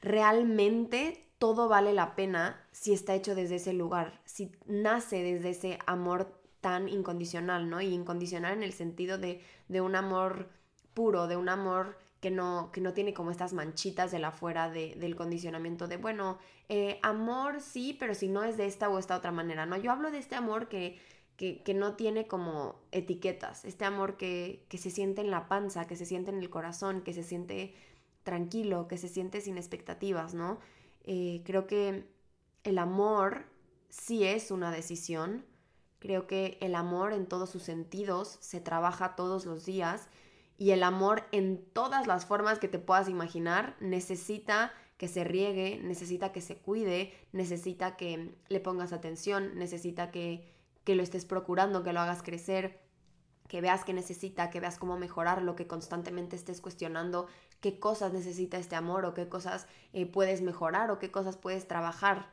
realmente 0.02 1.25
todo 1.38 1.68
vale 1.68 1.92
la 1.92 2.14
pena 2.14 2.64
si 2.72 2.92
está 2.92 3.14
hecho 3.14 3.34
desde 3.34 3.56
ese 3.56 3.72
lugar, 3.72 4.20
si 4.24 4.52
nace 4.66 5.22
desde 5.22 5.50
ese 5.50 5.78
amor 5.86 6.40
tan 6.60 6.88
incondicional, 6.88 7.68
¿no? 7.68 7.80
Y 7.80 7.92
incondicional 7.92 8.54
en 8.54 8.62
el 8.62 8.72
sentido 8.72 9.18
de, 9.18 9.42
de 9.68 9.80
un 9.80 9.94
amor 9.94 10.48
puro, 10.94 11.26
de 11.26 11.36
un 11.36 11.48
amor 11.48 11.98
que 12.20 12.30
no, 12.30 12.70
que 12.72 12.80
no 12.80 12.94
tiene 12.94 13.12
como 13.12 13.30
estas 13.30 13.52
manchitas 13.52 14.10
de 14.10 14.18
la 14.18 14.32
fuera 14.32 14.70
de, 14.70 14.94
del 14.96 15.14
condicionamiento 15.14 15.86
de, 15.86 15.98
bueno, 15.98 16.38
eh, 16.68 16.98
amor 17.02 17.60
sí, 17.60 17.94
pero 18.00 18.14
si 18.14 18.28
no 18.28 18.42
es 18.42 18.56
de 18.56 18.66
esta 18.66 18.88
o 18.88 18.98
esta 18.98 19.16
otra 19.16 19.30
manera, 19.30 19.66
¿no? 19.66 19.76
Yo 19.76 19.92
hablo 19.92 20.10
de 20.10 20.18
este 20.18 20.34
amor 20.34 20.68
que, 20.68 20.98
que, 21.36 21.62
que 21.62 21.74
no 21.74 21.94
tiene 21.94 22.26
como 22.26 22.80
etiquetas, 22.90 23.64
este 23.64 23.84
amor 23.84 24.16
que, 24.16 24.64
que 24.68 24.78
se 24.78 24.90
siente 24.90 25.20
en 25.20 25.30
la 25.30 25.48
panza, 25.48 25.86
que 25.86 25.96
se 25.96 26.06
siente 26.06 26.30
en 26.30 26.38
el 26.38 26.48
corazón, 26.48 27.02
que 27.02 27.12
se 27.12 27.22
siente 27.22 27.74
tranquilo, 28.22 28.88
que 28.88 28.98
se 28.98 29.08
siente 29.08 29.40
sin 29.40 29.58
expectativas, 29.58 30.34
¿no? 30.34 30.58
Eh, 31.06 31.42
creo 31.44 31.66
que 31.66 32.08
el 32.64 32.78
amor 32.78 33.46
sí 33.88 34.24
es 34.24 34.50
una 34.50 34.70
decisión. 34.70 35.44
Creo 35.98 36.26
que 36.26 36.58
el 36.60 36.74
amor 36.74 37.12
en 37.12 37.26
todos 37.26 37.50
sus 37.50 37.62
sentidos 37.62 38.36
se 38.40 38.60
trabaja 38.60 39.16
todos 39.16 39.46
los 39.46 39.64
días 39.64 40.08
y 40.58 40.70
el 40.70 40.82
amor 40.82 41.24
en 41.32 41.64
todas 41.72 42.06
las 42.06 42.26
formas 42.26 42.58
que 42.58 42.68
te 42.68 42.78
puedas 42.78 43.08
imaginar 43.08 43.76
necesita 43.80 44.72
que 44.96 45.08
se 45.08 45.24
riegue, 45.24 45.80
necesita 45.82 46.32
que 46.32 46.40
se 46.40 46.56
cuide, 46.56 47.12
necesita 47.32 47.96
que 47.96 48.34
le 48.48 48.60
pongas 48.60 48.92
atención, 48.92 49.58
necesita 49.58 50.10
que, 50.10 50.50
que 50.84 50.94
lo 50.94 51.02
estés 51.02 51.26
procurando, 51.26 51.82
que 51.82 51.92
lo 51.92 52.00
hagas 52.00 52.22
crecer, 52.22 52.80
que 53.48 53.60
veas 53.60 53.84
que 53.84 53.92
necesita, 53.92 54.50
que 54.50 54.60
veas 54.60 54.78
cómo 54.78 54.98
mejorarlo, 54.98 55.56
que 55.56 55.66
constantemente 55.66 56.36
estés 56.36 56.60
cuestionando 56.60 57.26
qué 57.60 57.78
cosas 57.78 58.12
necesita 58.12 58.58
este 58.58 58.76
amor 58.76 59.04
o 59.04 59.14
qué 59.14 59.28
cosas 59.28 59.66
eh, 59.92 60.06
puedes 60.06 60.42
mejorar 60.42 60.90
o 60.90 60.98
qué 60.98 61.10
cosas 61.10 61.36
puedes 61.36 61.68
trabajar. 61.68 62.30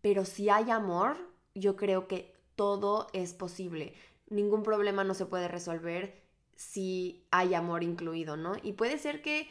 Pero 0.00 0.24
si 0.24 0.48
hay 0.50 0.70
amor, 0.70 1.16
yo 1.54 1.76
creo 1.76 2.08
que 2.08 2.34
todo 2.54 3.08
es 3.12 3.34
posible. 3.34 3.94
Ningún 4.28 4.62
problema 4.62 5.04
no 5.04 5.14
se 5.14 5.26
puede 5.26 5.48
resolver 5.48 6.22
si 6.54 7.26
hay 7.30 7.54
amor 7.54 7.82
incluido, 7.82 8.36
¿no? 8.36 8.54
Y 8.62 8.72
puede 8.72 8.98
ser 8.98 9.22
que 9.22 9.48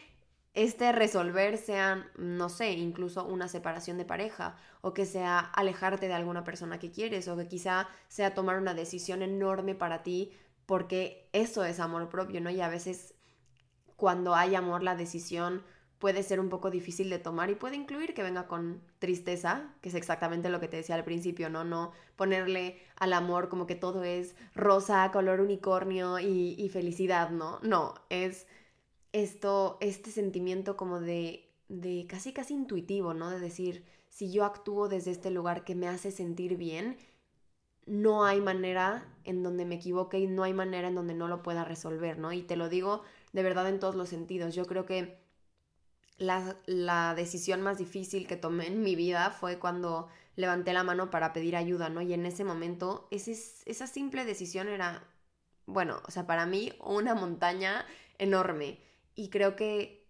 este 0.55 0.91
resolver 0.93 1.57
sea, 1.57 2.09
no 2.17 2.49
sé, 2.49 2.71
incluso 2.71 3.25
una 3.25 3.47
separación 3.47 3.97
de 3.97 4.05
pareja, 4.05 4.55
o 4.81 4.93
que 4.93 5.05
sea 5.05 5.39
alejarte 5.39 6.07
de 6.07 6.13
alguna 6.13 6.43
persona 6.43 6.79
que 6.79 6.91
quieres, 6.91 7.27
o 7.27 7.35
que 7.35 7.47
quizá 7.47 7.89
sea 8.07 8.33
tomar 8.33 8.57
una 8.57 8.73
decisión 8.73 9.21
enorme 9.21 9.75
para 9.75 10.01
ti, 10.01 10.31
porque 10.65 11.29
eso 11.33 11.63
es 11.65 11.79
amor 11.79 12.09
propio, 12.09 12.41
¿no? 12.41 12.49
Y 12.49 12.61
a 12.61 12.69
veces 12.69 13.13
cuando 13.95 14.35
hay 14.35 14.55
amor 14.55 14.83
la 14.83 14.95
decisión 14.95 15.63
puede 15.99 16.23
ser 16.23 16.39
un 16.39 16.49
poco 16.49 16.69
difícil 16.69 17.09
de 17.09 17.19
tomar 17.19 17.49
y 17.49 17.55
puede 17.55 17.75
incluir 17.75 18.13
que 18.13 18.23
venga 18.23 18.47
con 18.47 18.81
tristeza, 18.99 19.73
que 19.81 19.89
es 19.89 19.95
exactamente 19.95 20.49
lo 20.49 20.59
que 20.59 20.67
te 20.67 20.77
decía 20.77 20.95
al 20.95 21.03
principio, 21.03 21.49
¿no? 21.49 21.63
No 21.63 21.93
ponerle 22.15 22.79
al 22.97 23.13
amor 23.13 23.49
como 23.49 23.65
que 23.65 23.75
todo 23.75 24.03
es 24.03 24.35
rosa, 24.53 25.09
color 25.11 25.39
unicornio 25.39 26.19
y, 26.19 26.69
felicidad, 26.69 27.29
¿no? 27.29 27.59
No, 27.63 27.95
es 28.09 28.45
esto, 29.13 29.77
este 29.79 30.11
sentimiento 30.11 30.75
como 30.75 30.99
de, 30.99 31.49
de 31.69 32.05
casi 32.07 32.33
casi 32.33 32.53
intuitivo, 32.53 33.13
¿no? 33.13 33.29
De 33.29 33.39
decir, 33.39 33.85
si 34.09 34.31
yo 34.31 34.45
actúo 34.45 34.89
desde 34.89 35.11
este 35.11 35.31
lugar 35.31 35.63
que 35.63 35.75
me 35.75 35.87
hace 35.87 36.11
sentir 36.11 36.57
bien, 36.57 36.97
no 37.85 38.25
hay 38.25 38.41
manera 38.41 39.14
en 39.25 39.43
donde 39.43 39.65
me 39.65 39.75
equivoque 39.75 40.19
y 40.19 40.27
no 40.27 40.43
hay 40.43 40.53
manera 40.53 40.87
en 40.87 40.95
donde 40.95 41.13
no 41.13 41.27
lo 41.27 41.43
pueda 41.43 41.65
resolver, 41.65 42.17
¿no? 42.17 42.31
Y 42.31 42.43
te 42.43 42.55
lo 42.55 42.69
digo 42.69 43.03
de 43.33 43.43
verdad 43.43 43.67
en 43.67 43.79
todos 43.79 43.95
los 43.95 44.09
sentidos. 44.09 44.55
Yo 44.55 44.65
creo 44.65 44.85
que 44.85 45.19
la, 46.17 46.55
la, 46.65 47.13
decisión 47.15 47.61
más 47.61 47.77
difícil 47.77 48.27
que 48.27 48.37
tomé 48.37 48.67
en 48.67 48.81
mi 48.81 48.95
vida 48.95 49.31
fue 49.31 49.59
cuando 49.59 50.07
levanté 50.35 50.73
la 50.73 50.83
mano 50.83 51.09
para 51.09 51.33
pedir 51.33 51.55
ayuda, 51.55 51.89
¿no? 51.89 52.01
Y 52.01 52.13
en 52.13 52.25
ese 52.25 52.43
momento, 52.43 53.07
esa 53.11 53.87
simple 53.87 54.25
decisión 54.25 54.67
era, 54.67 55.03
bueno, 55.65 56.01
o 56.07 56.11
sea, 56.11 56.25
para 56.25 56.45
mí 56.45 56.73
una 56.79 57.15
montaña 57.15 57.85
enorme. 58.17 58.79
Y 59.15 59.29
creo 59.29 59.55
que 59.55 60.05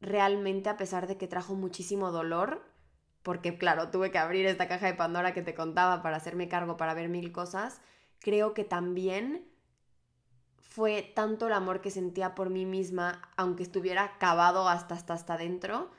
realmente 0.00 0.68
a 0.68 0.76
pesar 0.76 1.06
de 1.06 1.16
que 1.16 1.28
trajo 1.28 1.54
muchísimo 1.54 2.10
dolor, 2.10 2.62
porque 3.22 3.56
claro, 3.56 3.90
tuve 3.90 4.10
que 4.10 4.18
abrir 4.18 4.46
esta 4.46 4.68
caja 4.68 4.86
de 4.86 4.94
Pandora 4.94 5.32
que 5.32 5.42
te 5.42 5.54
contaba 5.54 6.02
para 6.02 6.16
hacerme 6.16 6.48
cargo, 6.48 6.76
para 6.76 6.94
ver 6.94 7.08
mil 7.08 7.32
cosas, 7.32 7.80
creo 8.24 8.54
que 8.54 8.64
también 8.64 9.44
fue 10.56 11.12
tanto 11.14 11.46
el 11.46 11.52
amor 11.52 11.82
que 11.82 11.90
sentía 11.90 12.34
por 12.34 12.48
mí 12.48 12.64
misma, 12.64 13.20
aunque 13.36 13.62
estuviera 13.62 14.16
cavado 14.18 14.66
hasta 14.66 14.94
hasta 14.94 15.12
hasta 15.12 15.34
adentro, 15.34 15.90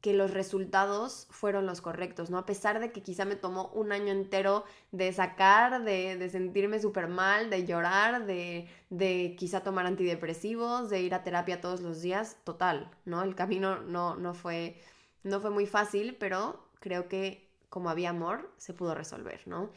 que 0.00 0.14
los 0.14 0.30
resultados 0.30 1.26
fueron 1.30 1.66
los 1.66 1.80
correctos, 1.80 2.30
¿no? 2.30 2.38
A 2.38 2.46
pesar 2.46 2.78
de 2.78 2.92
que 2.92 3.02
quizá 3.02 3.24
me 3.24 3.34
tomó 3.34 3.66
un 3.74 3.90
año 3.90 4.12
entero 4.12 4.64
de 4.92 5.12
sacar, 5.12 5.82
de, 5.82 6.16
de 6.16 6.30
sentirme 6.30 6.78
súper 6.78 7.08
mal, 7.08 7.50
de 7.50 7.66
llorar, 7.66 8.26
de, 8.26 8.68
de 8.88 9.34
quizá 9.36 9.64
tomar 9.64 9.86
antidepresivos, 9.86 10.88
de 10.88 11.02
ir 11.02 11.14
a 11.14 11.24
terapia 11.24 11.60
todos 11.60 11.80
los 11.80 12.00
días, 12.00 12.36
total, 12.44 12.92
¿no? 13.04 13.24
El 13.24 13.34
camino 13.34 13.80
no, 13.80 14.14
no, 14.14 14.34
fue, 14.34 14.80
no 15.24 15.40
fue 15.40 15.50
muy 15.50 15.66
fácil, 15.66 16.16
pero 16.18 16.68
creo 16.78 17.08
que 17.08 17.50
como 17.68 17.90
había 17.90 18.10
amor, 18.10 18.52
se 18.56 18.72
pudo 18.72 18.94
resolver, 18.94 19.42
¿no? 19.46 19.70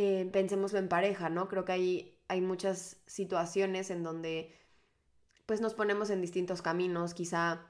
Eh, 0.00 0.30
pensémoslo 0.32 0.78
en 0.78 0.88
pareja, 0.88 1.28
¿no? 1.28 1.48
Creo 1.48 1.64
que 1.64 1.72
hay, 1.72 2.20
hay 2.28 2.40
muchas 2.40 2.98
situaciones 3.06 3.90
en 3.90 4.04
donde 4.04 4.54
pues 5.44 5.60
nos 5.60 5.74
ponemos 5.74 6.10
en 6.10 6.20
distintos 6.20 6.62
caminos, 6.62 7.14
quizá 7.14 7.66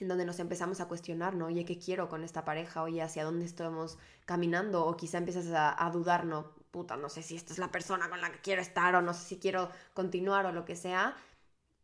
en 0.00 0.08
donde 0.08 0.24
nos 0.24 0.40
empezamos 0.40 0.80
a 0.80 0.88
cuestionar, 0.88 1.36
¿no? 1.36 1.46
Oye, 1.46 1.64
¿qué 1.64 1.78
quiero 1.78 2.08
con 2.08 2.24
esta 2.24 2.44
pareja? 2.44 2.82
Oye, 2.82 3.00
¿hacia 3.00 3.22
dónde 3.22 3.44
estamos 3.44 3.96
caminando? 4.24 4.84
O 4.84 4.96
quizá 4.96 5.18
empiezas 5.18 5.46
a, 5.52 5.86
a, 5.86 5.88
dudar, 5.92 6.24
¿no? 6.24 6.50
Puta, 6.72 6.96
no 6.96 7.08
sé 7.08 7.22
si 7.22 7.36
esta 7.36 7.52
es 7.52 7.60
la 7.60 7.70
persona 7.70 8.10
con 8.10 8.20
la 8.20 8.32
que 8.32 8.40
quiero 8.40 8.60
estar 8.60 8.96
o 8.96 9.00
no 9.02 9.14
sé 9.14 9.24
si 9.24 9.38
quiero 9.38 9.70
continuar 9.94 10.46
o 10.46 10.52
lo 10.52 10.64
que 10.64 10.74
sea. 10.74 11.14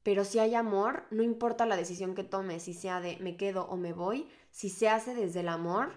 Pero 0.02 0.24
si 0.24 0.40
hay 0.40 0.56
amor, 0.56 1.04
no 1.12 1.22
importa 1.22 1.66
la 1.66 1.76
decisión 1.76 2.16
que 2.16 2.24
tomes, 2.24 2.64
si 2.64 2.74
sea 2.74 3.00
de 3.00 3.16
me 3.20 3.36
quedo 3.36 3.66
o 3.66 3.76
me 3.76 3.92
voy, 3.92 4.28
si 4.50 4.70
se 4.70 4.88
hace 4.88 5.14
desde 5.14 5.38
el 5.38 5.48
amor, 5.48 5.92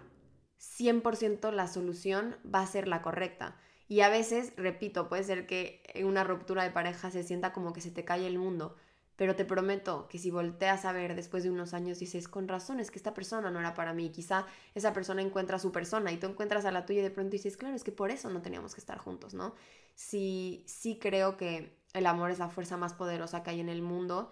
100% 0.60 1.52
la 1.52 1.68
solución 1.68 2.38
va 2.46 2.62
a 2.62 2.68
ser 2.68 2.88
la 2.88 3.02
correcta. 3.02 3.56
Y 3.91 4.00
a 4.00 4.07
veces, 4.07 4.53
repito, 4.55 5.10
puede 5.10 5.25
ser 5.25 5.45
que 5.45 5.83
en 5.93 6.05
una 6.05 6.24
ruptura 6.24 6.63
de 6.63 6.71
pareja 6.71 7.12
se 7.12 7.24
sienta 7.24 7.51
como 7.51 7.74
que 7.74 7.81
se 7.81 7.91
te 7.91 8.05
cae 8.05 8.25
el 8.25 8.39
mundo, 8.39 8.77
pero 9.17 9.36
te 9.36 9.43
prometo 9.43 10.07
que 10.07 10.17
si 10.17 10.31
volteas 10.31 10.86
a 10.86 10.93
ver 10.93 11.13
después 11.13 11.43
de 11.43 11.50
unos 11.50 11.74
años 11.74 12.00
dices, 12.00 12.29
con 12.29 12.48
razón, 12.48 12.79
es 12.79 12.89
que 12.89 12.98
esta 12.98 13.13
persona 13.13 13.51
no 13.51 13.60
era 13.60 13.74
para 13.74 13.93
mí. 13.93 14.10
Quizá 14.10 14.45
esa 14.75 14.93
persona 14.93 15.21
encuentra 15.21 15.57
a 15.57 15.60
su 15.60 15.74
persona 15.74 16.10
y 16.13 16.15
tú 16.15 16.27
encuentras 16.27 16.63
a 16.63 16.71
la 16.71 16.86
tuya 16.86 17.01
y 17.01 17.03
de 17.03 17.12
pronto 17.12 17.31
dices, 17.31 17.57
claro, 17.57 17.75
es 17.75 17.83
que 17.83 17.91
por 17.91 18.12
eso 18.12 18.29
no 18.29 18.41
teníamos 18.41 18.75
que 18.75 18.79
estar 18.79 18.98
juntos, 18.98 19.33
¿no? 19.33 19.55
Sí, 19.93 20.63
sí 20.67 20.98
creo 20.98 21.36
que 21.36 21.77
el 21.91 22.05
amor 22.05 22.31
es 22.31 22.39
la 22.39 22.48
fuerza 22.48 22.77
más 22.77 22.93
poderosa 22.93 23.43
que 23.43 23.50
hay 23.50 23.60
en 23.60 23.67
el 23.67 23.81
mundo 23.81 24.31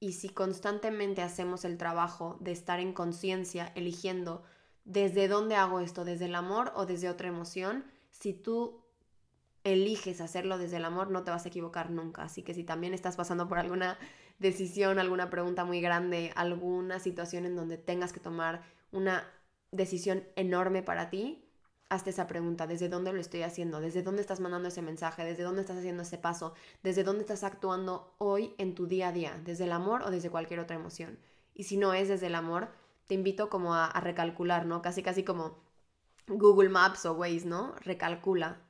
y 0.00 0.12
si 0.12 0.28
constantemente 0.28 1.22
hacemos 1.22 1.64
el 1.64 1.78
trabajo 1.78 2.36
de 2.40 2.52
estar 2.52 2.78
en 2.78 2.92
conciencia, 2.92 3.72
eligiendo 3.74 4.42
desde 4.84 5.28
dónde 5.28 5.54
hago 5.54 5.80
esto, 5.80 6.04
desde 6.04 6.26
el 6.26 6.34
amor 6.34 6.72
o 6.74 6.84
desde 6.84 7.08
otra 7.08 7.28
emoción, 7.28 7.86
si 8.10 8.34
tú 8.34 8.84
eliges 9.72 10.20
hacerlo 10.20 10.58
desde 10.58 10.76
el 10.78 10.84
amor, 10.84 11.10
no 11.10 11.24
te 11.24 11.30
vas 11.30 11.44
a 11.44 11.48
equivocar 11.48 11.90
nunca. 11.90 12.22
Así 12.22 12.42
que 12.42 12.54
si 12.54 12.64
también 12.64 12.94
estás 12.94 13.16
pasando 13.16 13.48
por 13.48 13.58
alguna 13.58 13.98
decisión, 14.38 14.98
alguna 14.98 15.30
pregunta 15.30 15.64
muy 15.64 15.80
grande, 15.80 16.32
alguna 16.36 16.98
situación 17.00 17.46
en 17.46 17.56
donde 17.56 17.78
tengas 17.78 18.12
que 18.12 18.20
tomar 18.20 18.62
una 18.92 19.24
decisión 19.70 20.24
enorme 20.36 20.82
para 20.82 21.10
ti, 21.10 21.44
hazte 21.88 22.10
esa 22.10 22.26
pregunta, 22.26 22.66
¿desde 22.66 22.88
dónde 22.88 23.12
lo 23.12 23.20
estoy 23.20 23.42
haciendo? 23.42 23.80
¿Desde 23.80 24.02
dónde 24.02 24.20
estás 24.20 24.40
mandando 24.40 24.68
ese 24.68 24.82
mensaje? 24.82 25.24
¿Desde 25.24 25.42
dónde 25.42 25.62
estás 25.62 25.78
haciendo 25.78 26.02
ese 26.02 26.18
paso? 26.18 26.54
¿Desde 26.82 27.02
dónde 27.04 27.22
estás 27.22 27.44
actuando 27.44 28.14
hoy 28.18 28.54
en 28.58 28.74
tu 28.74 28.86
día 28.86 29.08
a 29.08 29.12
día? 29.12 29.40
¿Desde 29.44 29.64
el 29.64 29.72
amor 29.72 30.02
o 30.02 30.10
desde 30.10 30.30
cualquier 30.30 30.60
otra 30.60 30.76
emoción? 30.76 31.18
Y 31.54 31.64
si 31.64 31.76
no 31.76 31.94
es 31.94 32.08
desde 32.08 32.26
el 32.26 32.34
amor, 32.34 32.68
te 33.06 33.14
invito 33.14 33.48
como 33.48 33.74
a, 33.74 33.86
a 33.86 34.00
recalcular, 34.00 34.66
¿no? 34.66 34.82
Casi, 34.82 35.02
casi 35.02 35.24
como 35.24 35.56
Google 36.28 36.68
Maps 36.68 37.06
o 37.06 37.14
Waze, 37.14 37.46
¿no? 37.46 37.74
Recalcula 37.80 38.60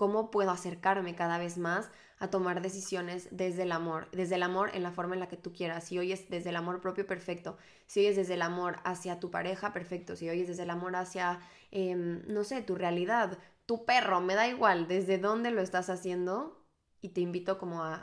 cómo 0.00 0.30
puedo 0.30 0.50
acercarme 0.50 1.14
cada 1.14 1.36
vez 1.36 1.58
más 1.58 1.90
a 2.18 2.30
tomar 2.30 2.62
decisiones 2.62 3.28
desde 3.32 3.64
el 3.64 3.72
amor, 3.72 4.08
desde 4.12 4.36
el 4.36 4.42
amor 4.42 4.70
en 4.72 4.82
la 4.82 4.92
forma 4.92 5.12
en 5.12 5.20
la 5.20 5.28
que 5.28 5.36
tú 5.36 5.52
quieras. 5.52 5.84
Si 5.84 5.98
hoy 5.98 6.10
es 6.10 6.30
desde 6.30 6.48
el 6.48 6.56
amor 6.56 6.80
propio, 6.80 7.06
perfecto. 7.06 7.58
Si 7.84 8.00
hoy 8.00 8.06
es 8.06 8.16
desde 8.16 8.32
el 8.32 8.40
amor 8.40 8.78
hacia 8.84 9.20
tu 9.20 9.30
pareja, 9.30 9.74
perfecto. 9.74 10.16
Si 10.16 10.26
hoy 10.26 10.40
es 10.40 10.48
desde 10.48 10.62
el 10.62 10.70
amor 10.70 10.96
hacia, 10.96 11.40
eh, 11.70 11.94
no 11.94 12.44
sé, 12.44 12.62
tu 12.62 12.76
realidad, 12.76 13.36
tu 13.66 13.84
perro, 13.84 14.22
me 14.22 14.34
da 14.36 14.48
igual 14.48 14.88
desde 14.88 15.18
dónde 15.18 15.50
lo 15.50 15.60
estás 15.60 15.90
haciendo. 15.90 16.64
Y 17.02 17.10
te 17.10 17.20
invito 17.20 17.58
como 17.58 17.82
a 17.82 17.96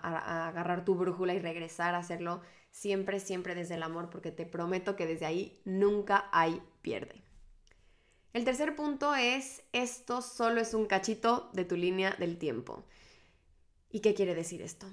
agarrar 0.50 0.86
tu 0.86 0.94
brújula 0.94 1.34
y 1.34 1.40
regresar 1.40 1.96
a 1.96 2.00
hacerlo 2.00 2.42
siempre, 2.70 3.20
siempre 3.20 3.56
desde 3.56 3.74
el 3.74 3.82
amor, 3.82 4.12
porque 4.12 4.32
te 4.32 4.46
prometo 4.46 4.96
que 4.96 5.08
desde 5.08 5.26
ahí 5.26 5.64
nunca 5.66 6.30
hay 6.32 6.62
pierde. 6.84 7.27
El 8.38 8.46
tercer 8.46 8.76
punto 8.76 9.16
es, 9.16 9.64
esto 9.74 10.22
solo 10.22 10.62
es 10.62 10.76
un 10.76 10.86
cachito 10.86 11.50
de 11.54 11.66
tu 11.66 11.76
línea 11.76 12.16
del 12.20 12.38
tiempo. 12.38 12.84
¿Y 13.90 14.02
qué 14.02 14.14
quiere 14.14 14.36
decir 14.36 14.62
esto? 14.62 14.86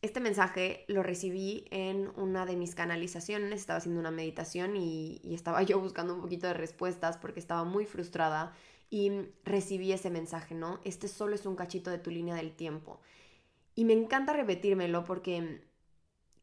Este 0.00 0.20
mensaje 0.20 0.84
lo 0.86 1.02
recibí 1.02 1.64
en 1.72 2.12
una 2.14 2.46
de 2.46 2.54
mis 2.54 2.76
canalizaciones, 2.76 3.58
estaba 3.58 3.78
haciendo 3.78 3.98
una 3.98 4.12
meditación 4.12 4.76
y, 4.76 5.20
estaba 5.24 5.60
yo 5.64 5.80
buscando 5.80 6.14
un 6.14 6.20
poquito 6.20 6.46
de 6.46 6.54
respuestas 6.54 7.18
porque 7.18 7.40
estaba 7.40 7.64
muy 7.64 7.84
frustrada 7.84 8.52
y 8.90 9.10
recibí 9.42 9.90
ese 9.90 10.10
mensaje, 10.10 10.54
¿no? 10.54 10.78
Este 10.84 11.08
solo 11.08 11.34
es 11.34 11.46
un 11.46 11.56
cachito 11.56 11.90
de 11.90 11.98
tu 11.98 12.12
línea 12.12 12.36
del 12.36 12.54
tiempo. 12.54 13.00
Y 13.74 13.86
me 13.86 13.94
encanta 13.94 14.34
repetírmelo 14.34 15.02
porque 15.04 15.64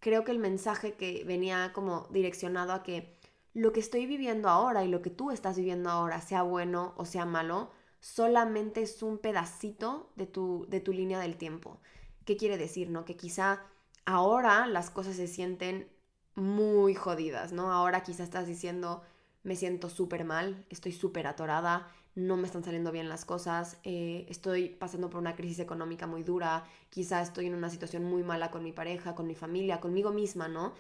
creo 0.01 0.25
que 0.25 0.33
el 0.33 0.39
mensaje 0.39 0.95
que 0.95 1.23
venía 1.23 1.71
como 1.73 2.09
direccionado 2.11 2.73
a 2.73 2.83
que 2.83 3.20
lo 3.53 3.73
que 3.73 3.79
estoy 3.79 4.05
viviendo 4.05 4.49
ahora 4.49 4.83
y 4.83 4.87
lo 4.87 5.01
que 5.01 5.09
tú 5.09 5.31
estás 5.31 5.57
viviendo 5.57 5.89
ahora, 5.89 6.21
sea 6.21 6.43
bueno 6.43 6.93
o 6.97 7.05
sea 7.05 7.25
malo, 7.25 7.71
solamente 7.99 8.81
es 8.81 9.03
un 9.03 9.17
pedacito 9.17 10.09
de 10.15 10.27
tu, 10.27 10.65
de 10.69 10.79
tu 10.79 10.93
línea 10.93 11.19
del 11.19 11.37
tiempo. 11.37 11.79
¿Qué 12.25 12.37
quiere 12.37 12.57
decir, 12.57 12.89
no? 12.89 13.05
Que 13.05 13.15
quizá 13.15 13.61
ahora 14.05 14.67
las 14.67 14.89
cosas 14.89 15.15
se 15.15 15.27
sienten 15.27 15.89
muy 16.35 16.95
jodidas, 16.95 17.51
¿no? 17.51 17.71
Ahora 17.71 18.03
quizá 18.03 18.23
estás 18.23 18.47
diciendo, 18.47 19.03
me 19.43 19.55
siento 19.55 19.89
súper 19.89 20.23
mal, 20.23 20.65
estoy 20.69 20.91
súper 20.93 21.27
atorada, 21.27 21.87
no 22.15 22.37
me 22.37 22.45
están 22.47 22.63
saliendo 22.63 22.91
bien 22.91 23.09
las 23.09 23.25
cosas, 23.25 23.77
eh, 23.83 24.25
estoy 24.29 24.69
pasando 24.69 25.09
por 25.09 25.19
una 25.19 25.35
crisis 25.35 25.59
económica 25.59 26.07
muy 26.07 26.23
dura, 26.23 26.65
quizá 26.89 27.21
estoy 27.21 27.47
en 27.47 27.55
una 27.55 27.69
situación 27.69 28.03
muy 28.03 28.23
mala 28.23 28.51
con 28.51 28.63
mi 28.63 28.71
pareja, 28.71 29.15
con 29.15 29.27
mi 29.27 29.35
familia, 29.35 29.79
conmigo 29.79 30.11
misma, 30.11 30.47
¿no? 30.47 30.73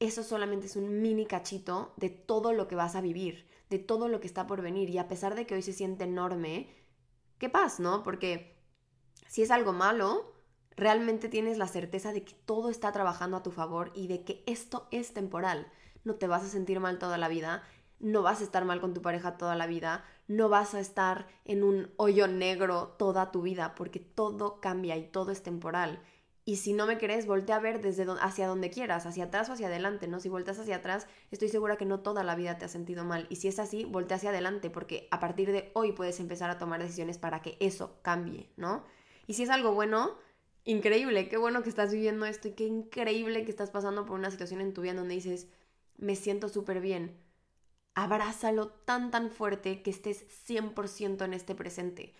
Eso 0.00 0.22
solamente 0.22 0.66
es 0.66 0.76
un 0.76 1.00
mini 1.02 1.26
cachito 1.26 1.92
de 1.96 2.08
todo 2.10 2.52
lo 2.52 2.68
que 2.68 2.76
vas 2.76 2.94
a 2.94 3.00
vivir, 3.00 3.48
de 3.68 3.78
todo 3.78 4.08
lo 4.08 4.20
que 4.20 4.26
está 4.26 4.46
por 4.46 4.62
venir. 4.62 4.90
Y 4.90 4.98
a 4.98 5.08
pesar 5.08 5.34
de 5.34 5.46
que 5.46 5.54
hoy 5.54 5.62
se 5.62 5.72
siente 5.72 6.04
enorme, 6.04 6.68
¿qué 7.38 7.48
pasa, 7.48 7.82
no? 7.82 8.02
Porque 8.02 8.56
si 9.26 9.42
es 9.42 9.50
algo 9.50 9.72
malo, 9.72 10.32
realmente 10.76 11.28
tienes 11.28 11.58
la 11.58 11.66
certeza 11.66 12.12
de 12.12 12.22
que 12.22 12.34
todo 12.34 12.70
está 12.70 12.92
trabajando 12.92 13.36
a 13.36 13.42
tu 13.42 13.50
favor 13.50 13.90
y 13.94 14.06
de 14.06 14.22
que 14.22 14.44
esto 14.46 14.86
es 14.92 15.12
temporal. 15.12 15.70
No 16.04 16.14
te 16.14 16.28
vas 16.28 16.44
a 16.44 16.48
sentir 16.48 16.78
mal 16.78 16.98
toda 16.98 17.18
la 17.18 17.28
vida, 17.28 17.64
no 17.98 18.22
vas 18.22 18.40
a 18.40 18.44
estar 18.44 18.64
mal 18.64 18.80
con 18.80 18.94
tu 18.94 19.02
pareja 19.02 19.36
toda 19.36 19.56
la 19.56 19.66
vida, 19.66 20.04
no 20.28 20.48
vas 20.48 20.74
a 20.74 20.80
estar 20.80 21.26
en 21.44 21.64
un 21.64 21.90
hoyo 21.96 22.28
negro 22.28 22.94
toda 22.98 23.32
tu 23.32 23.42
vida, 23.42 23.74
porque 23.74 23.98
todo 23.98 24.60
cambia 24.60 24.96
y 24.96 25.08
todo 25.08 25.32
es 25.32 25.42
temporal. 25.42 26.00
Y 26.48 26.56
si 26.56 26.72
no 26.72 26.86
me 26.86 26.96
crees, 26.96 27.26
voltea 27.26 27.56
a 27.56 27.60
ver 27.60 27.82
desde 27.82 28.06
hacia 28.22 28.46
donde 28.46 28.70
quieras, 28.70 29.04
hacia 29.04 29.24
atrás 29.24 29.50
o 29.50 29.52
hacia 29.52 29.66
adelante, 29.66 30.08
¿no? 30.08 30.18
Si 30.18 30.30
volteas 30.30 30.58
hacia 30.58 30.76
atrás, 30.76 31.06
estoy 31.30 31.50
segura 31.50 31.76
que 31.76 31.84
no 31.84 32.00
toda 32.00 32.24
la 32.24 32.36
vida 32.36 32.56
te 32.56 32.64
has 32.64 32.70
sentido 32.70 33.04
mal. 33.04 33.26
Y 33.28 33.36
si 33.36 33.48
es 33.48 33.58
así, 33.58 33.84
voltea 33.84 34.16
hacia 34.16 34.30
adelante, 34.30 34.70
porque 34.70 35.08
a 35.10 35.20
partir 35.20 35.52
de 35.52 35.70
hoy 35.74 35.92
puedes 35.92 36.20
empezar 36.20 36.48
a 36.48 36.56
tomar 36.56 36.80
decisiones 36.80 37.18
para 37.18 37.42
que 37.42 37.58
eso 37.60 37.98
cambie, 38.00 38.48
¿no? 38.56 38.82
Y 39.26 39.34
si 39.34 39.42
es 39.42 39.50
algo 39.50 39.74
bueno, 39.74 40.16
increíble, 40.64 41.28
qué 41.28 41.36
bueno 41.36 41.62
que 41.62 41.68
estás 41.68 41.92
viviendo 41.92 42.24
esto 42.24 42.48
y 42.48 42.52
qué 42.52 42.64
increíble 42.64 43.44
que 43.44 43.50
estás 43.50 43.70
pasando 43.70 44.06
por 44.06 44.18
una 44.18 44.30
situación 44.30 44.62
en 44.62 44.72
tu 44.72 44.80
vida 44.80 44.94
donde 44.94 45.16
dices, 45.16 45.48
me 45.98 46.16
siento 46.16 46.48
súper 46.48 46.80
bien. 46.80 47.14
Abrázalo 47.94 48.68
tan 48.68 49.10
tan 49.10 49.30
fuerte 49.30 49.82
que 49.82 49.90
estés 49.90 50.24
100% 50.48 51.26
en 51.26 51.34
este 51.34 51.54
presente. 51.54 52.14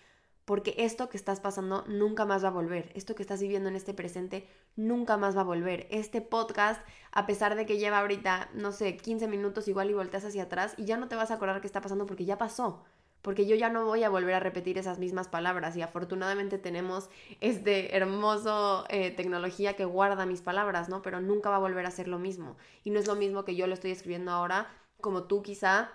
Porque 0.49 0.73
esto 0.79 1.09
que 1.09 1.17
estás 1.17 1.39
pasando 1.39 1.83
nunca 1.87 2.25
más 2.25 2.43
va 2.43 2.47
a 2.47 2.51
volver. 2.51 2.91
Esto 2.95 3.13
que 3.13 3.21
estás 3.21 3.39
viviendo 3.39 3.69
en 3.69 3.75
este 3.75 3.93
presente 3.93 4.47
nunca 4.75 5.15
más 5.15 5.37
va 5.37 5.41
a 5.41 5.43
volver. 5.43 5.85
Este 5.91 6.21
podcast, 6.21 6.81
a 7.11 7.27
pesar 7.27 7.53
de 7.55 7.67
que 7.67 7.77
lleva 7.77 7.99
ahorita, 7.99 8.49
no 8.55 8.71
sé, 8.71 8.97
15 8.97 9.27
minutos 9.27 9.67
igual 9.67 9.91
y 9.91 9.93
volteas 9.93 10.25
hacia 10.25 10.41
atrás 10.41 10.73
y 10.75 10.85
ya 10.85 10.97
no 10.97 11.07
te 11.07 11.15
vas 11.15 11.29
a 11.29 11.35
acordar 11.35 11.61
qué 11.61 11.67
está 11.67 11.81
pasando 11.81 12.07
porque 12.07 12.25
ya 12.25 12.39
pasó 12.39 12.83
porque 13.21 13.45
yo 13.45 13.55
ya 13.55 13.69
no 13.69 13.85
voy 13.85 14.03
a 14.03 14.09
volver 14.09 14.33
a 14.33 14.39
repetir 14.39 14.79
esas 14.79 14.97
mismas 14.97 15.27
palabras 15.27 15.77
y 15.77 15.83
afortunadamente 15.83 16.57
tenemos 16.57 17.11
este 17.41 17.95
hermoso 17.95 18.85
eh, 18.89 19.11
tecnología 19.11 19.75
que 19.75 19.85
guarda 19.85 20.25
mis 20.25 20.41
palabras, 20.41 20.89
¿no? 20.89 21.03
Pero 21.03 21.21
nunca 21.21 21.51
va 21.51 21.57
a 21.57 21.59
volver 21.59 21.85
a 21.85 21.91
ser 21.91 22.07
lo 22.07 22.17
mismo. 22.17 22.57
Y 22.83 22.89
no 22.89 22.97
es 22.97 23.05
lo 23.05 23.13
mismo 23.13 23.45
que 23.45 23.55
yo 23.55 23.67
lo 23.67 23.75
estoy 23.75 23.91
escribiendo 23.91 24.31
ahora, 24.31 24.67
como 24.99 25.25
tú 25.25 25.43
quizá 25.43 25.91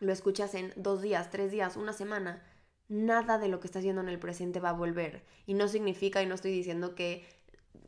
lo 0.00 0.12
escuchas 0.12 0.54
en 0.54 0.74
dos 0.76 1.00
días, 1.00 1.30
tres 1.30 1.52
días, 1.52 1.78
una 1.78 1.94
semana. 1.94 2.42
Nada 2.88 3.38
de 3.38 3.48
lo 3.48 3.60
que 3.60 3.66
estás 3.66 3.82
viendo 3.82 4.00
en 4.00 4.08
el 4.08 4.18
presente 4.18 4.60
va 4.60 4.70
a 4.70 4.72
volver. 4.72 5.24
Y 5.46 5.54
no 5.54 5.68
significa, 5.68 6.22
y 6.22 6.26
no 6.26 6.34
estoy 6.34 6.52
diciendo 6.52 6.94
que 6.94 7.26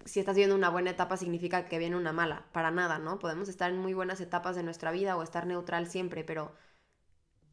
si 0.04 0.20
estás 0.20 0.36
viendo 0.36 0.54
una 0.54 0.70
buena 0.70 0.90
etapa 0.90 1.16
significa 1.16 1.66
que 1.66 1.78
viene 1.78 1.96
una 1.96 2.12
mala, 2.12 2.46
para 2.52 2.70
nada, 2.70 2.98
¿no? 2.98 3.18
Podemos 3.18 3.48
estar 3.48 3.70
en 3.70 3.78
muy 3.78 3.94
buenas 3.94 4.20
etapas 4.20 4.56
de 4.56 4.62
nuestra 4.62 4.90
vida 4.90 5.16
o 5.16 5.22
estar 5.22 5.46
neutral 5.46 5.86
siempre, 5.86 6.24
pero 6.24 6.52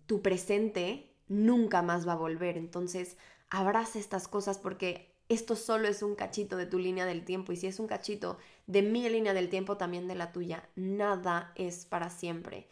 tu 0.06 0.22
presente 0.22 1.14
nunca 1.28 1.82
más 1.82 2.08
va 2.08 2.14
a 2.14 2.18
volver. 2.18 2.58
Entonces, 2.58 3.18
abraza 3.50 4.00
estas 4.00 4.28
cosas 4.28 4.58
porque 4.58 5.16
esto 5.30 5.56
solo 5.56 5.88
es 5.88 6.04
un 6.04 6.16
cachito 6.16 6.58
de 6.58 6.66
tu 6.66 6.80
línea 6.80 7.06
del 7.06 7.26
tiempo 7.26 7.52
y 7.52 7.58
si 7.58 7.68
es 7.68 7.80
un 7.80 7.88
cachito 7.88 8.38
de 8.66 8.82
mi 8.82 9.08
línea 9.10 9.34
del 9.34 9.50
tiempo, 9.50 9.78
también 9.78 10.08
de 10.08 10.16
la 10.16 10.32
tuya. 10.32 10.70
Nada 10.76 11.52
es 11.56 11.86
para 11.86 12.10
siempre. 12.10 12.70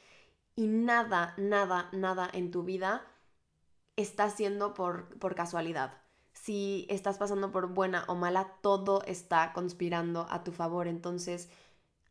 Y 0.55 0.67
nada, 0.67 1.33
nada, 1.37 1.89
nada 1.91 2.29
en 2.31 2.51
tu 2.51 2.63
vida 2.63 3.05
está 3.95 4.29
siendo 4.29 4.73
por, 4.73 5.17
por 5.19 5.35
casualidad. 5.35 6.01
Si 6.33 6.85
estás 6.89 7.17
pasando 7.17 7.51
por 7.51 7.67
buena 7.73 8.05
o 8.07 8.15
mala, 8.15 8.57
todo 8.61 9.03
está 9.05 9.53
conspirando 9.53 10.27
a 10.29 10.43
tu 10.43 10.51
favor. 10.51 10.87
Entonces, 10.87 11.49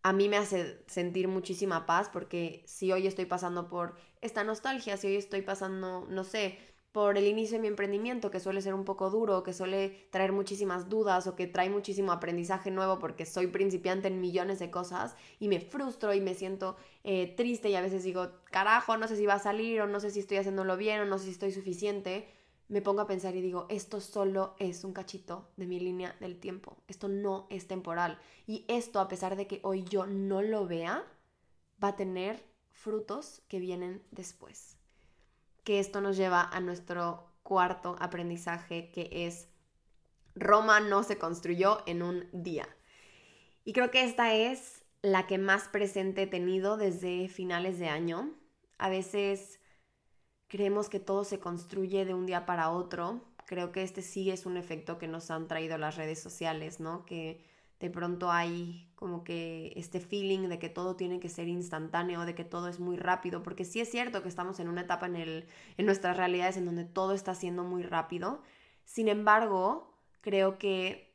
a 0.03 0.13
mí 0.13 0.29
me 0.29 0.37
hace 0.37 0.85
sentir 0.87 1.29
muchísima 1.29 1.87
paz 1.87 2.09
porque 2.13 2.63
si 2.67 2.93
hoy 2.93 3.07
estoy 3.07 3.27
pasando 3.27 3.69
por 3.69 3.97
esta 4.21 4.45
nostalgia, 4.45 4.97
si 4.97 5.09
hoy 5.09 5.17
estoy 5.17 5.43
pasando, 5.43 6.07
no 6.11 6.25
sé, 6.25 6.59
por 6.95 7.19
el 7.19 7.27
inicio 7.27 7.57
de 7.57 7.63
mi 7.63 7.67
emprendimiento, 7.67 8.31
que 8.31 8.39
suele 8.39 8.63
ser 8.63 8.73
un 8.73 8.85
poco 8.85 9.11
duro, 9.11 9.43
que 9.43 9.53
suele 9.53 10.07
traer 10.11 10.31
muchísimas 10.31 10.89
dudas 10.89 11.27
o 11.27 11.35
que 11.35 11.49
trae 11.49 11.69
muchísimo 11.69 12.13
aprendizaje 12.13 12.71
nuevo 12.71 13.01
porque 13.01 13.27
soy 13.27 13.49
principiante 13.49 14.07
en 14.07 14.21
millones 14.21 14.61
de 14.61 14.71
cosas 14.71 15.17
y 15.41 15.49
me 15.49 15.59
frustro 15.59 16.15
y 16.15 16.21
me 16.21 16.35
siento 16.35 16.77
eh, 17.03 17.35
triste 17.37 17.69
y 17.69 17.75
a 17.75 17.81
veces 17.81 18.05
digo, 18.05 18.31
carajo, 18.45 18.97
no 18.97 19.09
sé 19.09 19.17
si 19.17 19.27
va 19.27 19.35
a 19.35 19.39
salir 19.41 19.81
o 19.81 19.89
no 19.89 19.99
sé 19.99 20.13
si 20.13 20.21
estoy 20.21 20.37
haciéndolo 20.37 20.77
bien 20.77 21.01
o 21.01 21.05
no 21.05 21.19
sé 21.19 21.25
si 21.25 21.31
estoy 21.33 21.51
suficiente 21.51 22.29
me 22.69 22.81
pongo 22.81 23.01
a 23.01 23.09
pensar 23.09 23.35
y 23.35 23.43
digo, 23.43 23.67
esto 23.71 24.01
solo 24.01 24.55
es 24.61 24.85
un 24.85 24.93
cachito 24.93 25.49
de 25.57 25.67
mi 25.67 25.81
línea 25.81 26.17
del 26.21 26.39
tiempo, 26.39 26.77
esto 26.87 27.09
no 27.09 27.49
es 27.51 27.67
temporal. 27.67 28.19
Y 28.47 28.65
esto, 28.69 29.01
a 29.01 29.09
pesar 29.09 29.35
de 29.35 29.49
que 29.49 29.59
hoy 29.65 29.83
yo 29.83 30.07
no 30.07 30.43
lo 30.43 30.67
vea, 30.67 31.05
va 31.83 31.89
a 31.89 31.97
tener 31.97 32.43
frutos 32.71 33.43
que 33.49 33.59
vienen 33.59 34.03
después. 34.13 34.79
Que 35.65 35.81
esto 35.81 36.01
nos 36.01 36.17
lleva 36.17 36.43
a 36.43 36.61
nuestro 36.61 37.27
cuarto 37.43 37.97
aprendizaje, 37.99 38.91
que 38.93 39.27
es 39.27 39.49
Roma 40.35 40.81
no 40.81 41.03
se 41.03 41.19
construyó 41.19 41.83
en 41.87 42.03
un 42.03 42.29
día. 42.33 42.69
Y 43.65 43.73
creo 43.73 43.91
que 43.91 44.05
esta 44.05 44.35
es 44.35 44.85
la 45.03 45.27
que 45.27 45.39
más 45.39 45.69
presente 45.69 46.23
he 46.23 46.27
tenido 46.27 46.77
desde 46.77 47.29
finales 47.29 47.79
de 47.79 47.89
año. 47.89 48.35
A 48.79 48.89
veces 48.89 49.61
Creemos 50.55 50.89
que 50.89 51.01
todo 51.01 51.25
se 51.25 51.41
construye 51.41 52.05
de 52.05 52.15
un 52.15 52.27
día 52.27 52.47
para 52.47 52.71
otro. 52.71 53.25
Creo 53.45 53.73
que 53.73 53.83
este 53.83 54.03
sí 54.03 54.31
es 54.31 54.47
un 54.47 54.57
efecto 54.57 54.99
que 54.99 55.09
nos 55.09 55.33
han 55.33 55.49
traído 55.49 55.79
las 55.79 55.97
redes 55.97 56.23
sociales, 56.23 56.79
¿no? 56.79 57.05
Que 57.05 57.45
de 57.81 57.91
pronto 57.91 58.31
hay 58.31 58.91
como 58.95 59.25
que 59.25 59.73
este 59.77 60.01
feeling 60.01 60.49
de 60.49 60.59
que 60.59 60.69
todo 60.69 60.97
tiene 60.97 61.21
que 61.21 61.29
ser 61.29 61.49
instantáneo, 61.49 62.25
de 62.25 62.35
que 62.35 62.45
todo 62.45 62.69
es 62.69 62.81
muy 62.81 62.97
rápido, 62.97 63.43
porque 63.43 63.65
sí 63.65 63.81
es 63.81 63.91
cierto 63.91 64.23
que 64.23 64.29
estamos 64.29 64.61
en 64.61 64.69
una 64.69 64.83
etapa 64.83 65.07
en, 65.07 65.17
el, 65.17 65.47
en 65.77 65.87
nuestras 65.87 66.17
realidades 66.17 66.57
en 66.57 66.65
donde 66.65 66.85
todo 66.85 67.13
está 67.13 67.35
siendo 67.35 67.65
muy 67.65 67.83
rápido. 67.83 68.43
Sin 68.85 69.09
embargo, 69.09 69.99
creo 70.21 70.59
que 70.59 71.15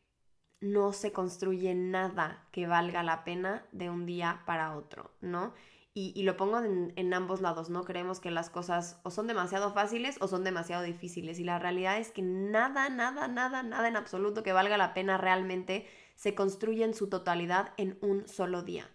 no 0.61 0.93
se 0.93 1.11
construye 1.11 1.73
nada 1.73 2.47
que 2.51 2.67
valga 2.67 3.01
la 3.01 3.23
pena 3.23 3.65
de 3.71 3.89
un 3.89 4.05
día 4.05 4.43
para 4.45 4.75
otro, 4.75 5.11
¿no? 5.21 5.53
y, 5.93 6.23
lo 6.23 6.37
pongo 6.37 6.59
en, 6.59 7.13
ambos 7.13 7.41
lados, 7.41 7.69
¿no? 7.69 7.83
Creemos 7.83 8.19
que 8.19 8.31
las 8.31 8.49
cosas 8.49 8.99
o 9.03 9.11
son 9.11 9.27
demasiado 9.27 9.73
fáciles 9.73 10.17
o 10.21 10.27
son 10.27 10.43
demasiado 10.43 10.83
difíciles 10.83 11.39
y 11.39 11.43
la 11.43 11.59
realidad 11.59 11.97
es 11.97 12.11
que 12.11 12.21
nada, 12.21 12.89
nada, 12.89 13.27
nada, 13.27 13.63
nada 13.63 13.87
en 13.87 13.97
absoluto 13.97 14.43
que 14.43 14.53
valga 14.53 14.77
la 14.77 14.93
pena 14.93 15.17
realmente 15.17 15.87
se 16.19 16.35
construye 16.35 16.83
en 16.83 16.93
su 16.93 17.07
totalidad 17.07 17.71
en 17.77 17.97
un 18.01 18.27
solo 18.27 18.61
día. 18.61 18.89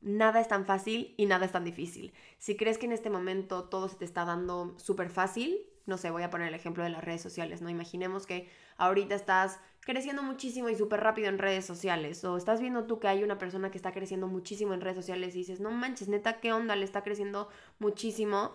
Nada 0.00 0.40
es 0.40 0.46
tan 0.46 0.64
fácil 0.64 1.12
y 1.16 1.26
nada 1.26 1.44
es 1.44 1.50
tan 1.50 1.64
difícil. 1.64 2.12
Si 2.38 2.56
crees 2.56 2.78
que 2.78 2.86
en 2.86 2.92
este 2.92 3.10
momento 3.10 3.64
todo 3.64 3.88
se 3.88 3.96
te 3.96 4.04
está 4.04 4.24
dando 4.24 4.78
súper 4.78 5.10
fácil, 5.10 5.66
no 5.86 5.98
sé, 5.98 6.12
voy 6.12 6.22
a 6.22 6.30
poner 6.30 6.46
el 6.46 6.54
ejemplo 6.54 6.84
de 6.84 6.90
las 6.90 7.02
redes 7.02 7.20
sociales, 7.20 7.62
¿no? 7.62 7.68
Imaginemos 7.68 8.26
que 8.26 8.48
ahorita 8.76 9.16
estás 9.16 9.58
creciendo 9.80 10.22
muchísimo 10.22 10.68
y 10.68 10.76
súper 10.76 11.00
rápido 11.00 11.28
en 11.28 11.38
redes 11.38 11.66
sociales. 11.66 12.22
O 12.22 12.36
estás 12.36 12.60
viendo 12.60 12.84
tú 12.84 13.00
que 13.00 13.08
hay 13.08 13.24
una 13.24 13.38
persona 13.38 13.72
que 13.72 13.78
está 13.78 13.90
creciendo 13.90 14.28
muchísimo 14.28 14.72
en 14.72 14.80
redes 14.80 14.98
sociales 14.98 15.34
y 15.34 15.38
dices, 15.38 15.58
no 15.58 15.72
manches, 15.72 16.06
neta, 16.06 16.38
¿qué 16.38 16.52
onda? 16.52 16.76
Le 16.76 16.84
está 16.84 17.02
creciendo 17.02 17.48
muchísimo. 17.80 18.52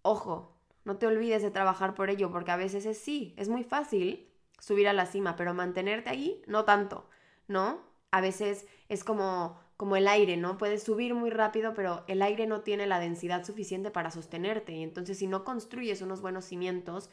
Ojo, 0.00 0.56
no 0.86 0.96
te 0.96 1.06
olvides 1.06 1.42
de 1.42 1.50
trabajar 1.50 1.94
por 1.94 2.08
ello, 2.08 2.30
porque 2.30 2.50
a 2.50 2.56
veces 2.56 2.86
es 2.86 2.96
sí, 2.96 3.34
es 3.36 3.50
muy 3.50 3.62
fácil 3.62 4.26
subir 4.58 4.88
a 4.88 4.94
la 4.94 5.04
cima, 5.04 5.36
pero 5.36 5.52
mantenerte 5.52 6.08
ahí, 6.08 6.42
no 6.46 6.64
tanto, 6.64 7.10
¿no? 7.48 7.80
A 8.10 8.20
veces 8.20 8.66
es 8.88 9.04
como, 9.04 9.58
como 9.76 9.96
el 9.96 10.08
aire, 10.08 10.36
¿no? 10.36 10.58
Puedes 10.58 10.82
subir 10.84 11.14
muy 11.14 11.30
rápido, 11.30 11.74
pero 11.74 12.04
el 12.08 12.22
aire 12.22 12.46
no 12.46 12.60
tiene 12.62 12.86
la 12.86 13.00
densidad 13.00 13.44
suficiente 13.44 13.90
para 13.90 14.10
sostenerte. 14.10 14.72
Y 14.72 14.82
entonces 14.82 15.18
si 15.18 15.26
no 15.26 15.44
construyes 15.44 16.02
unos 16.02 16.20
buenos 16.20 16.44
cimientos, 16.44 17.10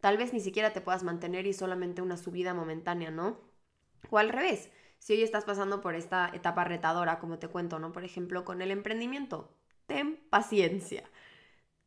Tal 0.00 0.16
vez 0.16 0.32
ni 0.32 0.40
siquiera 0.40 0.72
te 0.72 0.80
puedas 0.80 1.02
mantener 1.02 1.46
y 1.46 1.52
solamente 1.52 2.02
una 2.02 2.16
subida 2.16 2.54
momentánea, 2.54 3.10
¿no? 3.10 3.38
O 4.10 4.18
al 4.18 4.30
revés, 4.30 4.70
si 4.98 5.14
hoy 5.14 5.22
estás 5.22 5.44
pasando 5.44 5.80
por 5.80 5.94
esta 5.94 6.30
etapa 6.34 6.64
retadora, 6.64 7.18
como 7.18 7.38
te 7.38 7.48
cuento, 7.48 7.78
¿no? 7.78 7.92
Por 7.92 8.04
ejemplo, 8.04 8.44
con 8.44 8.62
el 8.62 8.70
emprendimiento, 8.70 9.50
ten 9.86 10.18
paciencia. 10.30 11.04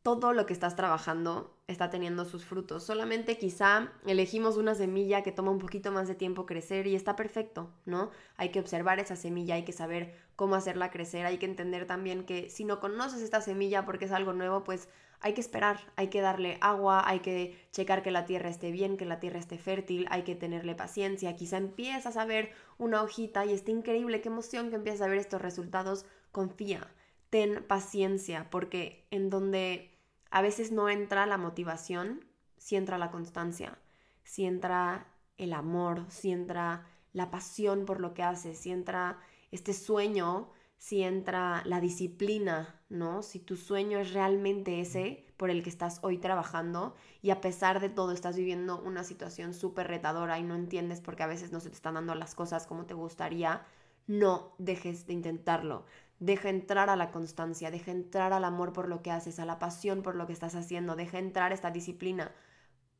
Todo 0.04 0.34
lo 0.34 0.44
que 0.44 0.52
estás 0.52 0.76
trabajando 0.76 1.56
está 1.66 1.88
teniendo 1.88 2.26
sus 2.26 2.44
frutos. 2.44 2.84
Solamente 2.84 3.38
quizá 3.38 3.90
elegimos 4.06 4.58
una 4.58 4.74
semilla 4.74 5.22
que 5.22 5.32
toma 5.32 5.50
un 5.50 5.58
poquito 5.58 5.92
más 5.92 6.08
de 6.08 6.14
tiempo 6.14 6.44
crecer 6.44 6.86
y 6.86 6.94
está 6.94 7.16
perfecto, 7.16 7.70
¿no? 7.86 8.10
Hay 8.36 8.50
que 8.50 8.60
observar 8.60 9.00
esa 9.00 9.16
semilla, 9.16 9.54
hay 9.54 9.64
que 9.64 9.72
saber 9.72 10.14
cómo 10.36 10.56
hacerla 10.56 10.90
crecer, 10.90 11.24
hay 11.24 11.38
que 11.38 11.46
entender 11.46 11.86
también 11.86 12.26
que 12.26 12.50
si 12.50 12.66
no 12.66 12.80
conoces 12.80 13.22
esta 13.22 13.40
semilla 13.40 13.86
porque 13.86 14.04
es 14.04 14.12
algo 14.12 14.34
nuevo, 14.34 14.62
pues 14.62 14.90
hay 15.20 15.32
que 15.32 15.40
esperar, 15.40 15.80
hay 15.96 16.08
que 16.08 16.20
darle 16.20 16.58
agua, 16.60 17.08
hay 17.08 17.20
que 17.20 17.58
checar 17.72 18.02
que 18.02 18.10
la 18.10 18.26
tierra 18.26 18.50
esté 18.50 18.70
bien, 18.72 18.98
que 18.98 19.06
la 19.06 19.20
tierra 19.20 19.38
esté 19.38 19.56
fértil, 19.56 20.06
hay 20.10 20.24
que 20.24 20.34
tenerle 20.34 20.74
paciencia. 20.74 21.34
Quizá 21.34 21.56
empiezas 21.56 22.18
a 22.18 22.26
ver 22.26 22.52
una 22.76 23.02
hojita 23.02 23.46
y 23.46 23.54
está 23.54 23.70
increíble, 23.70 24.20
qué 24.20 24.28
emoción 24.28 24.68
que 24.68 24.76
empiezas 24.76 25.00
a 25.00 25.08
ver 25.08 25.16
estos 25.16 25.40
resultados. 25.40 26.04
Confía, 26.30 26.92
ten 27.30 27.64
paciencia, 27.64 28.50
porque 28.50 29.06
en 29.10 29.30
donde 29.30 29.93
a 30.34 30.42
veces 30.42 30.72
no 30.72 30.88
entra 30.88 31.26
la 31.26 31.38
motivación, 31.38 32.24
si 32.58 32.74
entra 32.74 32.98
la 32.98 33.12
constancia, 33.12 33.78
si 34.24 34.44
entra 34.44 35.06
el 35.38 35.52
amor, 35.52 36.06
si 36.08 36.32
entra 36.32 36.88
la 37.12 37.30
pasión 37.30 37.84
por 37.84 38.00
lo 38.00 38.14
que 38.14 38.24
haces, 38.24 38.58
si 38.58 38.72
entra 38.72 39.20
este 39.52 39.72
sueño, 39.72 40.50
si 40.76 41.04
entra 41.04 41.62
la 41.66 41.80
disciplina, 41.80 42.82
¿no? 42.88 43.22
Si 43.22 43.38
tu 43.38 43.54
sueño 43.54 44.00
es 44.00 44.12
realmente 44.12 44.80
ese 44.80 45.24
por 45.36 45.50
el 45.50 45.62
que 45.62 45.70
estás 45.70 46.00
hoy 46.02 46.18
trabajando 46.18 46.96
y 47.22 47.30
a 47.30 47.40
pesar 47.40 47.78
de 47.78 47.88
todo 47.88 48.10
estás 48.10 48.36
viviendo 48.36 48.82
una 48.82 49.04
situación 49.04 49.54
súper 49.54 49.86
retadora 49.86 50.40
y 50.40 50.42
no 50.42 50.56
entiendes 50.56 51.00
porque 51.00 51.22
a 51.22 51.28
veces 51.28 51.52
no 51.52 51.60
se 51.60 51.68
te 51.68 51.76
están 51.76 51.94
dando 51.94 52.16
las 52.16 52.34
cosas 52.34 52.66
como 52.66 52.86
te 52.86 52.94
gustaría, 52.94 53.64
no 54.08 54.56
dejes 54.58 55.06
de 55.06 55.12
intentarlo. 55.12 55.84
Deja 56.20 56.48
entrar 56.48 56.90
a 56.90 56.96
la 56.96 57.10
constancia, 57.10 57.70
deja 57.70 57.90
entrar 57.90 58.32
al 58.32 58.44
amor 58.44 58.72
por 58.72 58.88
lo 58.88 59.02
que 59.02 59.10
haces, 59.10 59.38
a 59.38 59.44
la 59.44 59.58
pasión 59.58 60.02
por 60.02 60.14
lo 60.14 60.26
que 60.26 60.32
estás 60.32 60.54
haciendo, 60.54 60.96
deja 60.96 61.18
entrar 61.18 61.52
esta 61.52 61.70
disciplina, 61.70 62.32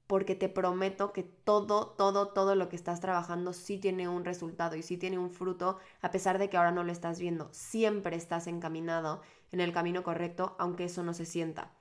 porque 0.07 0.35
te 0.35 0.49
prometo 0.49 1.13
que 1.13 1.23
todo, 1.23 1.89
todo, 1.89 2.29
todo 2.29 2.55
lo 2.55 2.69
que 2.69 2.77
estás 2.77 3.01
trabajando 3.01 3.53
sí 3.53 3.79
tiene 3.79 4.09
un 4.09 4.25
resultado 4.25 4.77
y 4.77 4.83
sí 4.83 4.99
tiene 4.99 5.19
un 5.19 5.31
fruto, 5.31 5.79
a 6.03 6.11
pesar 6.11 6.39
de 6.39 6.51
que 6.51 6.57
ahora 6.57 6.73
no 6.73 6.85
lo 6.85 6.93
estás 6.93 7.19
viendo. 7.19 7.49
Siempre 7.53 8.17
estás 8.17 8.47
encaminado 8.47 9.23
en 9.53 9.61
el 9.61 9.73
camino 9.73 10.03
correcto, 10.03 10.57
aunque 10.59 10.85
eso 10.85 11.03
no 11.03 11.15
se 11.15 11.25
sienta. 11.25 11.73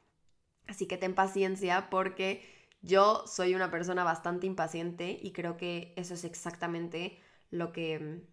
Así 0.67 0.87
que 0.87 0.97
ten 0.97 1.15
paciencia 1.15 1.89
porque 1.89 2.43
yo 2.81 3.25
soy 3.27 3.55
una 3.55 3.71
persona 3.71 4.03
bastante 4.03 4.47
impaciente 4.47 5.19
y 5.21 5.31
creo 5.33 5.57
que 5.57 5.93
eso 5.97 6.13
es 6.13 6.23
exactamente 6.23 7.19
lo 7.49 7.71
que, 7.71 8.25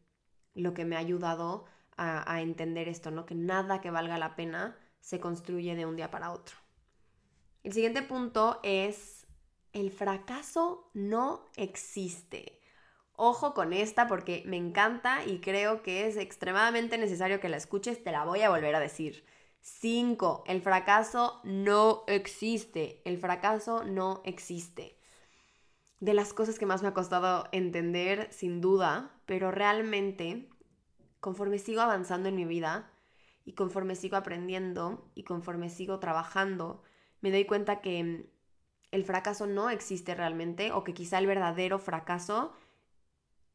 lo 0.54 0.74
que 0.74 0.84
me 0.84 0.96
ha 0.96 1.00
ayudado 1.00 1.64
a, 2.02 2.40
entender 2.40 2.88
esto, 2.88 3.10
¿no? 3.10 3.26
Que 3.26 3.34
nada 3.34 3.82
que 3.82 3.90
valga 3.90 4.16
la 4.16 4.34
pena 4.34 4.76
se 5.00 5.20
construye 5.20 5.76
de 5.76 5.84
un 5.84 5.96
día 5.96 6.10
para 6.10 6.32
otro. 6.32 6.56
El 7.62 7.74
siguiente 7.74 8.02
punto 8.02 8.58
es 8.62 9.26
el 9.74 9.90
fracaso 9.90 10.90
no 10.94 11.46
existe. 11.56 12.58
Ojo 13.16 13.52
con 13.52 13.74
esta 13.74 14.08
porque 14.08 14.42
me 14.46 14.56
encanta 14.56 15.26
y 15.26 15.40
creo 15.40 15.82
que 15.82 16.06
es 16.06 16.16
extremadamente 16.16 16.96
necesario 16.96 17.38
que 17.38 17.50
la 17.50 17.58
escuches, 17.58 18.02
te 18.02 18.12
la 18.12 18.24
voy 18.24 18.40
a 18.40 18.50
volver 18.50 18.74
a 18.74 18.80
decir. 18.80 19.26
5. 19.60 20.44
El 20.46 20.62
fracaso 20.62 21.42
no 21.44 22.04
existe. 22.06 23.02
El 23.04 23.18
fracaso 23.18 23.84
no 23.84 24.22
existe. 24.24 24.96
De 25.98 26.14
las 26.14 26.32
cosas 26.32 26.58
que 26.58 26.64
más 26.64 26.80
me 26.80 26.88
ha 26.88 26.94
costado 26.94 27.46
entender, 27.52 28.32
sin 28.32 28.62
duda, 28.62 29.10
pero 29.26 29.50
realmente, 29.50 30.48
conforme 31.20 31.58
sigo 31.58 31.80
avanzando 31.80 32.28
en 32.28 32.36
mi 32.36 32.44
vida 32.44 32.90
y 33.44 33.52
conforme 33.52 33.94
sigo 33.94 34.16
aprendiendo 34.16 35.10
y 35.14 35.24
conforme 35.24 35.70
sigo 35.70 35.98
trabajando, 35.98 36.82
me 37.20 37.30
doy 37.30 37.44
cuenta 37.44 37.80
que 37.80 38.30
el 38.90 39.04
fracaso 39.04 39.46
no 39.46 39.70
existe 39.70 40.14
realmente 40.14 40.72
o 40.72 40.84
que 40.84 40.94
quizá 40.94 41.18
el 41.18 41.26
verdadero 41.26 41.78
fracaso, 41.78 42.52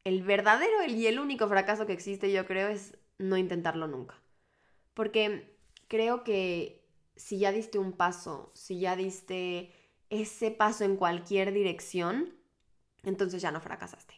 el 0.04 0.22
verdadero 0.22 0.84
y 0.86 1.06
el 1.06 1.18
único 1.18 1.48
fracaso 1.48 1.86
que 1.86 1.92
existe 1.92 2.32
yo 2.32 2.46
creo 2.46 2.68
es 2.68 2.96
no 3.18 3.36
intentarlo 3.36 3.86
nunca. 3.86 4.14
Porque 4.94 5.56
creo 5.88 6.24
que 6.24 6.86
si 7.16 7.38
ya 7.38 7.52
diste 7.52 7.78
un 7.78 7.92
paso, 7.92 8.52
si 8.54 8.78
ya 8.78 8.96
diste 8.96 9.72
ese 10.10 10.50
paso 10.50 10.84
en 10.84 10.96
cualquier 10.96 11.52
dirección, 11.52 12.34
entonces 13.02 13.42
ya 13.42 13.50
no 13.50 13.60
fracasaste. 13.60 14.15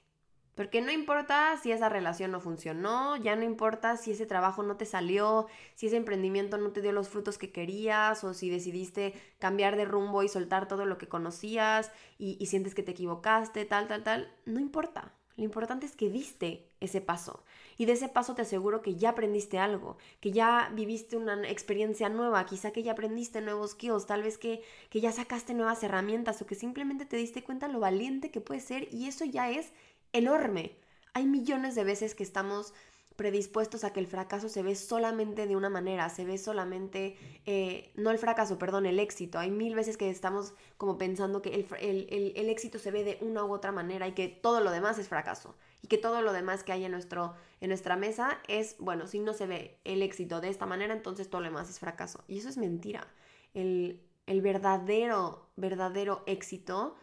Porque 0.59 0.81
no 0.81 0.91
importa 0.91 1.57
si 1.63 1.71
esa 1.71 1.89
relación 1.89 2.33
no 2.33 2.41
funcionó, 2.41 3.15
ya 3.15 3.37
no 3.37 3.45
importa 3.45 3.97
si 3.97 4.11
ese 4.11 4.27
trabajo 4.27 4.65
no 4.65 4.77
te 4.77 4.87
salió, 4.87 5.47
si 5.77 5.87
ese 5.87 5.97
emprendimiento 5.97 6.59
no 6.59 6.73
te 6.73 6.83
dio 6.83 6.91
los 6.91 7.09
frutos 7.09 7.39
que 7.39 7.53
querías 7.53 8.25
o 8.25 8.35
si 8.35 8.51
decidiste 8.51 9.15
cambiar 9.39 9.77
de 9.77 9.85
rumbo 9.85 10.25
y 10.25 10.29
soltar 10.29 10.67
todo 10.67 10.85
lo 10.85 10.99
que 10.99 11.07
conocías 11.07 11.93
y, 12.19 12.45
sientes 12.47 12.75
que 12.75 12.83
te 12.83 12.91
equivocaste, 12.91 13.67
tal, 13.67 13.87
tal, 13.87 14.03
tal. 14.03 14.35
No 14.47 14.59
importa. 14.59 15.15
Lo 15.37 15.45
importante 15.45 15.87
es 15.87 15.95
que 15.95 16.11
diste 16.11 16.69
ese 16.81 17.01
paso. 17.01 17.45
Y 17.77 17.85
de 17.85 17.93
ese 17.93 18.09
paso 18.09 18.35
te 18.35 18.43
aseguro 18.43 18.83
que 18.83 18.97
ya 18.97 19.11
aprendiste 19.11 19.61
algo, 19.61 19.97
que 20.19 20.33
ya 20.33 20.73
viviste 20.75 21.17
una 21.17 21.49
experiencia 21.49 22.09
nueva, 22.09 22.45
quizá 22.47 22.73
que 22.73 22.83
ya 22.83 22.91
aprendiste 22.91 23.41
nuevos 23.41 23.71
skills, 23.71 24.07
tal 24.07 24.25
vez 24.25 24.39
que, 24.39 24.65
que 24.91 25.01
ya 25.01 25.13
sacaste 25.13 25.55
nuevas 25.55 25.85
herramientas 25.85 26.43
o 26.43 26.47
que 26.47 26.57
simplemente 26.57 27.07
te 27.07 27.17
diste 27.17 27.45
cuenta 27.45 27.69
lo 27.69 27.79
valiente 27.79 28.33
que 28.33 28.41
puedes 28.41 28.65
ser 28.65 28.93
y 28.93 29.07
eso 29.07 29.25
ya 29.25 29.49
es 29.49 29.73
enorme. 30.13 30.79
Hay 31.15 31.27
millones 31.27 31.75
de 31.75 31.85
veces 31.85 32.15
que 32.15 32.23
estamos 32.23 32.73
predispuestos 33.19 33.83
a 33.83 33.93
que 33.93 33.99
el 33.99 34.07
fracaso 34.07 34.49
se 34.49 34.63
ve 34.63 34.77
solamente 34.77 35.49
de 35.49 35.57
una 35.57 35.69
manera, 35.69 36.09
se 36.09 36.25
ve 36.25 36.39
solamente, 36.39 37.17
eh, 37.47 37.91
no 37.97 38.13
el 38.13 38.19
fracaso, 38.19 38.61
perdón, 38.61 38.87
el 38.87 39.01
éxito. 39.01 39.41
Hay 39.41 39.51
mil 39.51 39.75
veces 39.75 39.97
que 39.97 40.09
estamos 40.09 40.55
como 40.77 40.99
pensando 40.99 41.43
que 41.43 41.67
el, 41.81 42.49
éxito 42.49 42.79
se 42.79 42.93
ve 42.93 43.03
de 43.03 43.19
una 43.21 43.45
u 43.45 43.53
otra 43.53 43.73
manera 43.73 44.07
y 44.07 44.13
que 44.13 44.29
todo 44.29 44.61
lo 44.61 44.71
demás 44.71 45.01
es 45.01 45.09
fracaso. 45.09 45.57
Y 45.83 45.89
que 45.89 45.99
todo 45.99 46.23
lo 46.23 46.33
demás 46.33 46.63
que 46.63 46.71
hay 46.71 46.85
en, 46.85 46.93
nuestro, 46.93 47.35
en 47.61 47.71
nuestra 47.71 47.97
mesa 47.97 48.39
es, 48.47 48.77
bueno, 48.79 49.09
si 49.09 49.19
no 49.19 49.35
se 49.35 49.49
ve 49.49 49.81
el 49.83 50.03
éxito 50.03 50.41
de 50.41 50.51
esta 50.51 50.67
manera, 50.67 50.95
entonces 50.95 51.29
todo 51.29 51.41
lo 51.41 51.49
demás 51.49 51.69
es 51.69 51.81
fracaso. 51.81 52.23
Y 52.29 52.39
eso 52.39 52.49
es 52.49 52.57
mentira. 52.57 53.09
El, 53.53 54.01
el 54.27 54.43
verdadero, 54.43 55.51
verdadero 55.57 56.23
éxito 56.27 56.95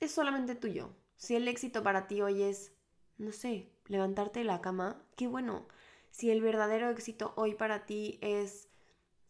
es 0.00 0.12
solamente 0.12 0.54
tuyo. 0.54 0.90
Si 1.18 1.34
el 1.34 1.48
éxito 1.48 1.82
para 1.82 2.06
ti 2.06 2.22
hoy 2.22 2.42
es, 2.44 2.72
no 3.18 3.32
sé, 3.32 3.68
levantarte 3.86 4.38
de 4.38 4.44
la 4.44 4.60
cama, 4.60 5.02
qué 5.16 5.26
bueno. 5.26 5.66
Si 6.12 6.30
el 6.30 6.40
verdadero 6.40 6.88
éxito 6.90 7.34
hoy 7.36 7.54
para 7.54 7.86
ti 7.86 8.18
es 8.22 8.68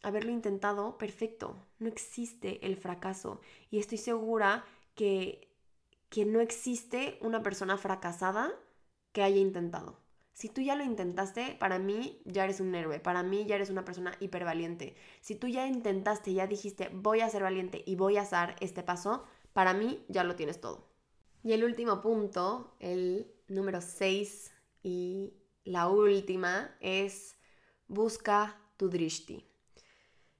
haberlo 0.03 0.31
intentado, 0.31 0.99
perfecto. 0.99 1.67
No 1.79 1.89
existe 1.89 2.65
el 2.67 2.77
fracaso. 2.77 3.41
Y 3.71 3.79
estoy 3.79 3.97
segura 3.97 4.67
que, 4.95 5.49
que 6.11 6.27
no 6.27 6.41
existe 6.41 7.19
una 7.23 7.43
persona 7.43 7.79
fracasada 7.79 8.53
que 9.13 9.23
haya 9.23 9.39
intentado. 9.39 9.99
Si 10.35 10.51
tú 10.51 10.61
ya 10.61 10.77
lo 10.77 10.85
intentaste, 10.85 11.57
para 11.59 11.79
mí 11.79 12.21
ya 12.27 12.45
eres 12.45 12.61
un 12.61 12.75
héroe, 12.75 13.01
para 13.01 13.23
mí 13.23 13.47
ya 13.47 13.57
eres 13.57 13.71
una 13.71 13.87
persona 13.87 14.15
hipervaliente. 14.21 14.95
Si 15.23 15.35
tú 15.35 15.49
ya 15.49 15.67
intentaste, 15.67 16.35
ya 16.35 16.47
dijiste, 16.47 16.91
voy 16.93 17.23
a 17.23 17.31
ser 17.31 17.43
valiente 17.43 17.83
y 17.87 17.97
voy 17.97 18.19
a 18.19 18.25
dar 18.25 18.57
este 18.61 18.83
paso, 18.83 19.25
para 19.55 19.73
mí 19.73 20.05
ya 20.09 20.23
lo 20.23 20.37
tienes 20.37 20.61
todo. 20.61 20.88
Y 21.43 21.53
el 21.53 21.65
último 21.65 22.01
punto, 22.01 22.75
el 22.81 23.33
número 23.49 23.81
6 23.81 24.53
y 24.83 25.35
la 25.65 25.89
última 25.89 26.77
es 26.81 27.37
busca 27.87 28.61
tu 28.77 28.89
drishti. 28.89 29.45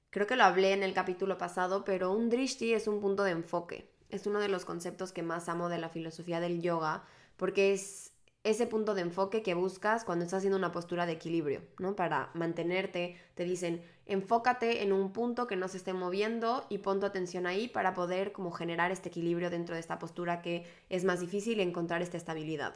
Creo 0.09 0.27
que 0.27 0.35
lo 0.35 0.43
hablé 0.43 0.73
en 0.73 0.83
el 0.83 0.93
capítulo 0.93 1.37
pasado, 1.37 1.83
pero 1.83 2.11
un 2.11 2.29
drishti 2.29 2.73
es 2.73 2.87
un 2.87 2.99
punto 2.99 3.23
de 3.23 3.31
enfoque. 3.31 3.93
Es 4.09 4.25
uno 4.25 4.39
de 4.39 4.49
los 4.49 4.65
conceptos 4.65 5.11
que 5.11 5.21
más 5.21 5.49
amo 5.49 5.69
de 5.69 5.77
la 5.77 5.89
filosofía 5.89 6.39
del 6.39 6.61
yoga, 6.61 7.05
porque 7.37 7.73
es 7.73 8.11
ese 8.43 8.67
punto 8.67 8.93
de 8.93 9.01
enfoque 9.01 9.43
que 9.43 9.53
buscas 9.53 10.05
cuando 10.05 10.23
estás 10.23 10.39
haciendo 10.39 10.57
una 10.57 10.71
postura 10.71 11.05
de 11.05 11.11
equilibrio, 11.13 11.61
¿no? 11.77 11.95
Para 11.95 12.29
mantenerte, 12.33 13.17
te 13.35 13.43
dicen, 13.43 13.83
enfócate 14.05 14.81
en 14.81 14.93
un 14.93 15.11
punto 15.11 15.45
que 15.45 15.57
no 15.57 15.67
se 15.67 15.77
esté 15.77 15.93
moviendo 15.93 16.65
y 16.69 16.77
pon 16.77 16.99
tu 16.99 17.05
atención 17.05 17.45
ahí 17.45 17.67
para 17.67 17.93
poder 17.93 18.31
como 18.31 18.51
generar 18.51 18.91
este 18.91 19.09
equilibrio 19.09 19.49
dentro 19.49 19.75
de 19.75 19.81
esta 19.81 19.99
postura 19.99 20.41
que 20.41 20.65
es 20.87 21.03
más 21.03 21.19
difícil 21.19 21.59
encontrar 21.59 22.01
esta 22.01 22.17
estabilidad. 22.17 22.75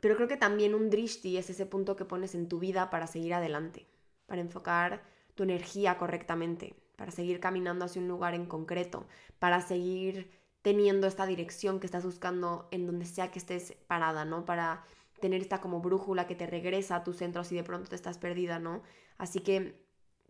Pero 0.00 0.16
creo 0.16 0.26
que 0.26 0.36
también 0.36 0.74
un 0.74 0.90
drishti 0.90 1.36
es 1.36 1.50
ese 1.50 1.66
punto 1.66 1.94
que 1.94 2.06
pones 2.06 2.34
en 2.34 2.48
tu 2.48 2.58
vida 2.58 2.88
para 2.88 3.06
seguir 3.06 3.34
adelante, 3.34 3.86
para 4.26 4.40
enfocar 4.40 5.02
tu 5.34 5.42
energía 5.42 5.98
correctamente, 5.98 6.74
para 6.96 7.12
seguir 7.12 7.40
caminando 7.40 7.84
hacia 7.84 8.00
un 8.00 8.08
lugar 8.08 8.34
en 8.34 8.46
concreto, 8.46 9.06
para 9.38 9.60
seguir 9.60 10.30
teniendo 10.62 11.06
esta 11.06 11.26
dirección 11.26 11.80
que 11.80 11.86
estás 11.86 12.04
buscando 12.04 12.68
en 12.70 12.86
donde 12.86 13.04
sea 13.04 13.30
que 13.30 13.38
estés 13.38 13.74
parada, 13.86 14.24
¿no? 14.24 14.44
Para 14.44 14.84
tener 15.20 15.40
esta 15.40 15.60
como 15.60 15.80
brújula 15.80 16.26
que 16.26 16.34
te 16.34 16.46
regresa 16.46 16.96
a 16.96 17.04
tu 17.04 17.12
centro 17.12 17.44
si 17.44 17.54
de 17.54 17.64
pronto 17.64 17.88
te 17.88 17.96
estás 17.96 18.18
perdida, 18.18 18.58
¿no? 18.58 18.82
Así 19.18 19.40
que 19.40 19.80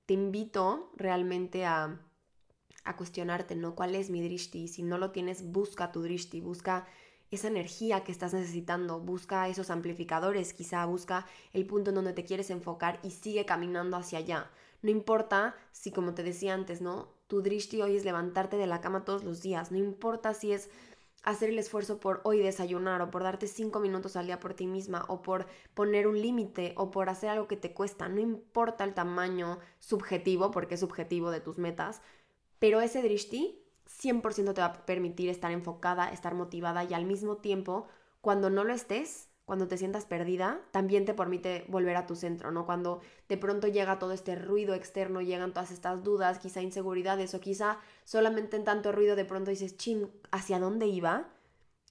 te 0.06 0.14
invito 0.14 0.90
realmente 0.96 1.64
a, 1.64 2.00
a 2.84 2.96
cuestionarte, 2.96 3.54
¿no? 3.54 3.74
¿Cuál 3.74 3.94
es 3.94 4.10
mi 4.10 4.22
drishti? 4.22 4.68
Si 4.68 4.82
no 4.82 4.98
lo 4.98 5.10
tienes, 5.10 5.50
busca 5.52 5.92
tu 5.92 6.02
drishti, 6.02 6.40
busca 6.40 6.86
esa 7.30 7.48
energía 7.48 8.04
que 8.04 8.12
estás 8.12 8.34
necesitando, 8.34 9.00
busca 9.00 9.48
esos 9.48 9.70
amplificadores, 9.70 10.52
quizá 10.52 10.84
busca 10.84 11.26
el 11.54 11.66
punto 11.66 11.90
en 11.90 11.96
donde 11.96 12.12
te 12.12 12.24
quieres 12.24 12.50
enfocar 12.50 13.00
y 13.02 13.10
sigue 13.10 13.46
caminando 13.46 13.96
hacia 13.96 14.18
allá. 14.18 14.50
No 14.82 14.90
importa 14.90 15.54
si, 15.70 15.92
como 15.92 16.12
te 16.12 16.22
decía 16.22 16.52
antes, 16.52 16.82
¿no? 16.82 17.08
Tu 17.32 17.40
drishti 17.40 17.80
hoy 17.80 17.96
es 17.96 18.04
levantarte 18.04 18.58
de 18.58 18.66
la 18.66 18.82
cama 18.82 19.06
todos 19.06 19.24
los 19.24 19.40
días. 19.40 19.72
No 19.72 19.78
importa 19.78 20.34
si 20.34 20.52
es 20.52 20.68
hacer 21.22 21.48
el 21.48 21.58
esfuerzo 21.58 21.98
por 21.98 22.20
hoy 22.24 22.40
desayunar 22.40 23.00
o 23.00 23.10
por 23.10 23.22
darte 23.22 23.46
cinco 23.46 23.80
minutos 23.80 24.16
al 24.16 24.26
día 24.26 24.38
por 24.38 24.52
ti 24.52 24.66
misma 24.66 25.06
o 25.08 25.22
por 25.22 25.46
poner 25.72 26.06
un 26.06 26.20
límite 26.20 26.74
o 26.76 26.90
por 26.90 27.08
hacer 27.08 27.30
algo 27.30 27.48
que 27.48 27.56
te 27.56 27.72
cuesta. 27.72 28.10
No 28.10 28.20
importa 28.20 28.84
el 28.84 28.92
tamaño 28.92 29.60
subjetivo, 29.78 30.50
porque 30.50 30.74
es 30.74 30.80
subjetivo 30.80 31.30
de 31.30 31.40
tus 31.40 31.56
metas, 31.56 32.02
pero 32.58 32.82
ese 32.82 33.00
drishti 33.00 33.64
100% 33.86 34.52
te 34.52 34.60
va 34.60 34.66
a 34.66 34.84
permitir 34.84 35.30
estar 35.30 35.52
enfocada, 35.52 36.12
estar 36.12 36.34
motivada 36.34 36.84
y 36.84 36.92
al 36.92 37.06
mismo 37.06 37.38
tiempo, 37.38 37.86
cuando 38.20 38.50
no 38.50 38.62
lo 38.62 38.74
estés, 38.74 39.30
cuando 39.52 39.68
te 39.68 39.76
sientas 39.76 40.06
perdida, 40.06 40.62
también 40.70 41.04
te 41.04 41.12
permite 41.12 41.66
volver 41.68 41.94
a 41.96 42.06
tu 42.06 42.16
centro, 42.16 42.50
¿no? 42.52 42.64
Cuando 42.64 43.02
de 43.28 43.36
pronto 43.36 43.68
llega 43.68 43.98
todo 43.98 44.12
este 44.12 44.34
ruido 44.34 44.72
externo, 44.72 45.20
llegan 45.20 45.52
todas 45.52 45.70
estas 45.70 46.02
dudas, 46.02 46.38
quizá 46.38 46.62
inseguridades 46.62 47.34
o 47.34 47.40
quizá 47.40 47.78
solamente 48.04 48.56
en 48.56 48.64
tanto 48.64 48.92
ruido 48.92 49.14
de 49.14 49.26
pronto 49.26 49.50
dices, 49.50 49.76
chin, 49.76 50.10
¿hacia 50.30 50.58
dónde 50.58 50.86
iba? 50.86 51.28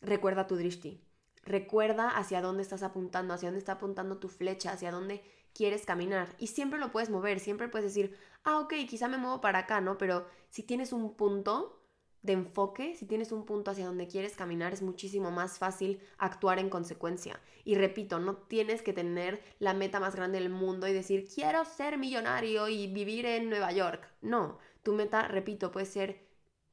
Recuerda 0.01 0.47
tu 0.47 0.55
drishti. 0.55 1.03
Recuerda 1.43 2.09
hacia 2.09 2.41
dónde 2.41 2.63
estás 2.63 2.81
apuntando, 2.81 3.35
hacia 3.35 3.49
dónde 3.49 3.59
está 3.59 3.73
apuntando 3.73 4.17
tu 4.17 4.27
flecha, 4.27 4.71
hacia 4.71 4.89
dónde 4.89 5.21
quieres 5.53 5.85
caminar. 5.85 6.29
Y 6.39 6.47
siempre 6.47 6.79
lo 6.79 6.91
puedes 6.91 7.11
mover, 7.11 7.39
siempre 7.39 7.67
puedes 7.67 7.93
decir, 7.93 8.17
ah, 8.43 8.57
ok, 8.57 8.73
quizá 8.89 9.07
me 9.07 9.19
muevo 9.19 9.39
para 9.39 9.59
acá, 9.59 9.81
¿no? 9.81 9.99
Pero 9.99 10.25
si 10.49 10.63
tienes 10.63 10.93
un 10.93 11.15
punto, 11.15 11.80
de 12.23 12.33
enfoque, 12.33 12.95
si 12.95 13.05
tienes 13.05 13.31
un 13.31 13.45
punto 13.45 13.71
hacia 13.71 13.85
donde 13.85 14.07
quieres 14.07 14.35
caminar, 14.35 14.73
es 14.73 14.81
muchísimo 14.81 15.31
más 15.31 15.57
fácil 15.57 15.99
actuar 16.17 16.59
en 16.59 16.69
consecuencia. 16.69 17.39
Y 17.63 17.75
repito, 17.75 18.19
no 18.19 18.37
tienes 18.37 18.81
que 18.81 18.93
tener 18.93 19.41
la 19.59 19.73
meta 19.73 19.99
más 19.99 20.15
grande 20.15 20.39
del 20.39 20.49
mundo 20.49 20.87
y 20.87 20.93
decir, 20.93 21.27
quiero 21.33 21.65
ser 21.65 21.97
millonario 21.97 22.67
y 22.67 22.87
vivir 22.87 23.25
en 23.25 23.49
Nueva 23.49 23.71
York. 23.71 24.07
No, 24.21 24.59
tu 24.83 24.93
meta, 24.93 25.27
repito, 25.27 25.71
puede 25.71 25.87
ser, 25.87 26.27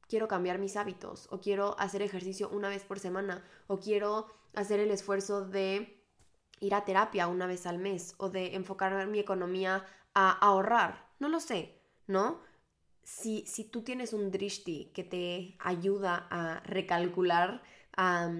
quiero 0.06 0.28
cambiar 0.28 0.58
mis 0.58 0.76
hábitos, 0.76 1.28
o 1.30 1.40
quiero 1.40 1.78
hacer 1.78 2.02
ejercicio 2.02 2.50
una 2.50 2.68
vez 2.68 2.84
por 2.84 2.98
semana, 2.98 3.42
o 3.68 3.78
quiero 3.78 4.26
hacer 4.54 4.80
el 4.80 4.90
esfuerzo 4.90 5.46
de 5.46 6.02
ir 6.61 6.74
a 6.74 6.84
terapia 6.84 7.26
una 7.28 7.46
vez 7.46 7.66
al 7.66 7.78
mes, 7.78 8.14
o 8.18 8.28
de 8.28 8.54
enfocar 8.54 9.06
mi 9.06 9.18
economía 9.18 9.87
a 10.14 10.30
ahorrar. 10.30 11.08
No 11.20 11.28
lo 11.28 11.40
sé, 11.40 11.80
¿no? 12.06 12.40
Si, 13.08 13.44
si 13.46 13.64
tú 13.64 13.82
tienes 13.82 14.12
un 14.12 14.30
drishti 14.30 14.90
que 14.92 15.02
te 15.02 15.56
ayuda 15.60 16.26
a 16.30 16.60
recalcular, 16.60 17.62
a, 17.96 18.30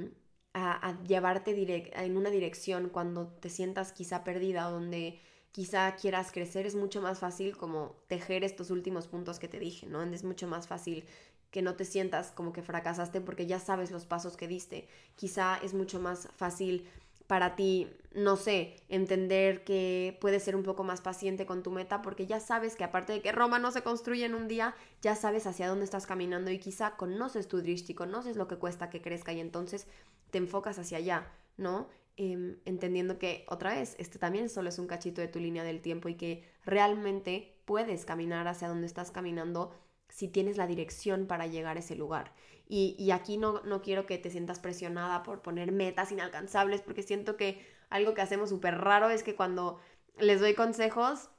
a, 0.52 1.02
llevarte 1.04 1.52
en 1.94 2.16
una 2.18 2.28
dirección 2.28 2.90
cuando 2.90 3.28
te 3.28 3.48
sientas 3.48 3.92
quizá 3.92 4.24
perdida 4.24 4.68
o 4.68 4.72
donde 4.72 5.20
quizá 5.52 5.96
quieras 5.96 6.33
crecer, 6.33 6.66
es 6.66 6.74
mucho 6.74 7.00
más 7.00 7.18
fácil 7.18 7.57
como 7.57 7.96
tejer 8.09 8.44
estos 8.44 8.70
últimos 8.70 9.09
puntos 9.09 9.38
que 9.38 9.48
te 9.48 9.59
dije, 9.59 9.87
¿no? 9.87 10.02
Es 10.02 10.22
mucho 10.22 10.46
más 10.46 10.68
fácil 10.68 11.07
que 11.50 11.62
no 11.62 11.74
te 11.74 11.87
sientas 11.87 12.31
como 12.31 12.52
que 12.52 12.62
fracasaste 12.62 13.22
porque 13.22 13.46
ya 13.46 13.61
sabes 13.61 13.90
los 13.90 14.04
pasos 14.04 14.37
que 14.37 14.48
diste. 14.48 14.87
Quizá 15.16 15.57
es 15.62 15.72
mucho 15.72 15.98
más 15.98 16.28
fácil 16.37 16.87
para 17.29 17.55
ti, 17.55 17.87
no 18.14 18.37
sé, 18.37 18.75
entender 18.88 19.62
que 19.62 20.17
puedes 20.21 20.43
ser 20.43 20.57
un 20.57 20.64
poco 20.64 20.83
más 20.83 21.03
paciente 21.03 21.47
con 21.47 21.62
tu 21.62 21.71
meta 21.71 22.03
porque 22.03 22.27
ya 22.27 22.41
sabes 22.41 22.75
que 22.75 22.85
aparte 22.85 23.12
de 23.12 23.21
que 23.21 23.33
Roma 23.33 23.59
no 23.59 23.71
se 23.71 23.83
construye 23.83 24.25
en 24.25 24.35
un 24.35 24.49
día, 24.49 24.75
ya 25.03 25.14
sabes 25.14 25.47
hacia 25.47 25.69
dónde 25.69 25.85
estás 25.85 26.07
caminando 26.07 26.51
y 26.51 26.59
quizá 26.59 26.97
conoces 26.97 27.47
tu 27.47 27.61
drishti, 27.61 27.95
conoces 27.95 28.37
lo 28.37 28.49
que 28.49 28.57
cuesta 28.57 28.88
que 28.88 29.03
crezca 29.03 29.33
y 29.35 29.41
entonces 29.41 29.87
te 30.31 30.38
enfocas 30.38 30.79
hacia 30.79 30.99
allá, 30.99 31.31
¿no? 31.59 31.88
Em, 32.17 32.57
entendiendo 32.64 33.19
que 33.19 33.45
otra 33.47 33.75
vez, 33.75 33.95
este 33.99 34.19
también 34.19 34.49
solo 34.49 34.71
es 34.71 34.79
un 34.79 34.87
cachito 34.87 35.21
de 35.21 35.29
tu 35.29 35.38
línea 35.38 35.62
del 35.62 35.83
tiempo 35.83 36.09
y 36.09 36.14
que 36.14 36.45
realmente 36.64 37.61
puedes 37.67 38.07
caminar 38.07 38.49
hacia 38.49 38.69
donde 38.69 38.87
estás 38.87 39.11
caminando 39.11 39.71
si 40.09 40.29
tienes 40.29 40.57
la 40.57 40.66
dirección 40.66 41.27
para 41.27 41.47
llegar 41.47 41.77
a 41.77 41.81
ese 41.81 41.97
lugar. 41.97 42.33
Y, 42.71 43.11
aquí 43.12 43.38
no, 43.38 43.62
no, 43.62 43.81
quiero 43.81 44.05
que 44.05 44.18
te 44.18 44.31
sientas 44.31 44.59
presionada 44.59 45.23
por 45.23 45.40
poner 45.40 45.73
metas 45.73 46.12
inalcanzables, 46.12 46.83
porque 46.83 47.03
siento 47.03 47.37
que 47.37 47.64
algo 47.88 48.12
que 48.12 48.21
hacemos 48.21 48.51
súper 48.51 48.77
raro 48.79 49.09
es 49.09 49.23
que 49.23 49.35
cuando 49.35 49.81
les 50.18 50.40
doy 50.40 50.55
consejos, 50.55 51.31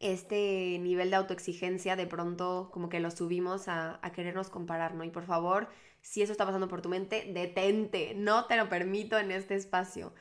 este 0.00 0.78
nivel 0.80 1.10
de 1.10 1.16
autoexigencia 1.16 1.96
de 1.96 2.06
pronto 2.06 2.70
como 2.72 2.88
que 2.88 3.00
lo 3.00 3.10
subimos 3.10 3.68
a, 3.68 3.98
a 4.02 4.12
querernos 4.12 4.48
comparar, 4.48 4.94
¿no? 4.94 5.04
Y 5.04 5.10
por 5.10 5.24
favor, 5.24 5.68
si 6.00 6.22
eso 6.22 6.32
está 6.32 6.46
pasando 6.46 6.68
por 6.68 6.82
tu 6.82 6.88
mente, 6.88 7.30
detente, 7.32 8.14
no 8.14 8.46
te 8.46 8.56
lo 8.56 8.68
permito 8.68 9.18
en 9.18 9.32
este 9.32 9.56
espacio. 9.56 10.12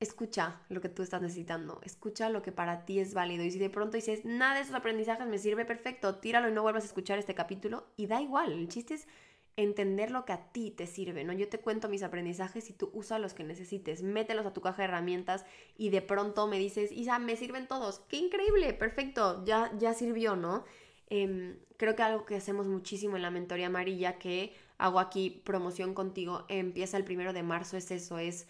Escucha 0.00 0.60
lo 0.68 0.80
que 0.80 0.88
tú 0.88 1.02
estás 1.02 1.20
necesitando, 1.20 1.80
escucha 1.82 2.30
lo 2.30 2.40
que 2.40 2.52
para 2.52 2.84
ti 2.84 3.00
es 3.00 3.14
válido 3.14 3.42
y 3.42 3.50
si 3.50 3.58
de 3.58 3.68
pronto 3.68 3.96
dices, 3.96 4.24
nada 4.24 4.54
de 4.54 4.60
esos 4.60 4.76
aprendizajes 4.76 5.26
me 5.26 5.38
sirve 5.38 5.64
perfecto, 5.64 6.16
tíralo 6.16 6.48
y 6.48 6.52
no 6.52 6.62
vuelvas 6.62 6.84
a 6.84 6.86
escuchar 6.86 7.18
este 7.18 7.34
capítulo 7.34 7.84
y 7.96 8.06
da 8.06 8.22
igual, 8.22 8.52
el 8.52 8.68
chiste 8.68 8.94
es 8.94 9.08
entender 9.56 10.12
lo 10.12 10.24
que 10.24 10.32
a 10.32 10.52
ti 10.52 10.70
te 10.70 10.86
sirve, 10.86 11.24
¿no? 11.24 11.32
Yo 11.32 11.48
te 11.48 11.58
cuento 11.58 11.88
mis 11.88 12.04
aprendizajes 12.04 12.70
y 12.70 12.74
tú 12.74 12.90
usa 12.92 13.18
los 13.18 13.34
que 13.34 13.42
necesites, 13.42 14.04
mételos 14.04 14.46
a 14.46 14.52
tu 14.52 14.60
caja 14.60 14.82
de 14.82 14.84
herramientas 14.84 15.44
y 15.76 15.90
de 15.90 16.00
pronto 16.00 16.46
me 16.46 16.60
dices, 16.60 16.92
Isa, 16.92 17.18
me 17.18 17.34
sirven 17.34 17.66
todos, 17.66 17.98
qué 18.08 18.18
increíble, 18.18 18.72
perfecto, 18.74 19.44
ya, 19.44 19.72
ya 19.78 19.94
sirvió, 19.94 20.36
¿no? 20.36 20.64
Em, 21.08 21.58
creo 21.76 21.96
que 21.96 22.04
algo 22.04 22.24
que 22.24 22.36
hacemos 22.36 22.68
muchísimo 22.68 23.16
en 23.16 23.22
la 23.22 23.32
mentoría 23.32 23.66
amarilla, 23.66 24.16
que 24.16 24.54
hago 24.78 25.00
aquí 25.00 25.42
promoción 25.44 25.92
contigo, 25.92 26.44
empieza 26.48 26.96
el 26.96 27.04
primero 27.04 27.32
de 27.32 27.42
marzo, 27.42 27.76
es 27.76 27.90
eso, 27.90 28.20
es 28.20 28.46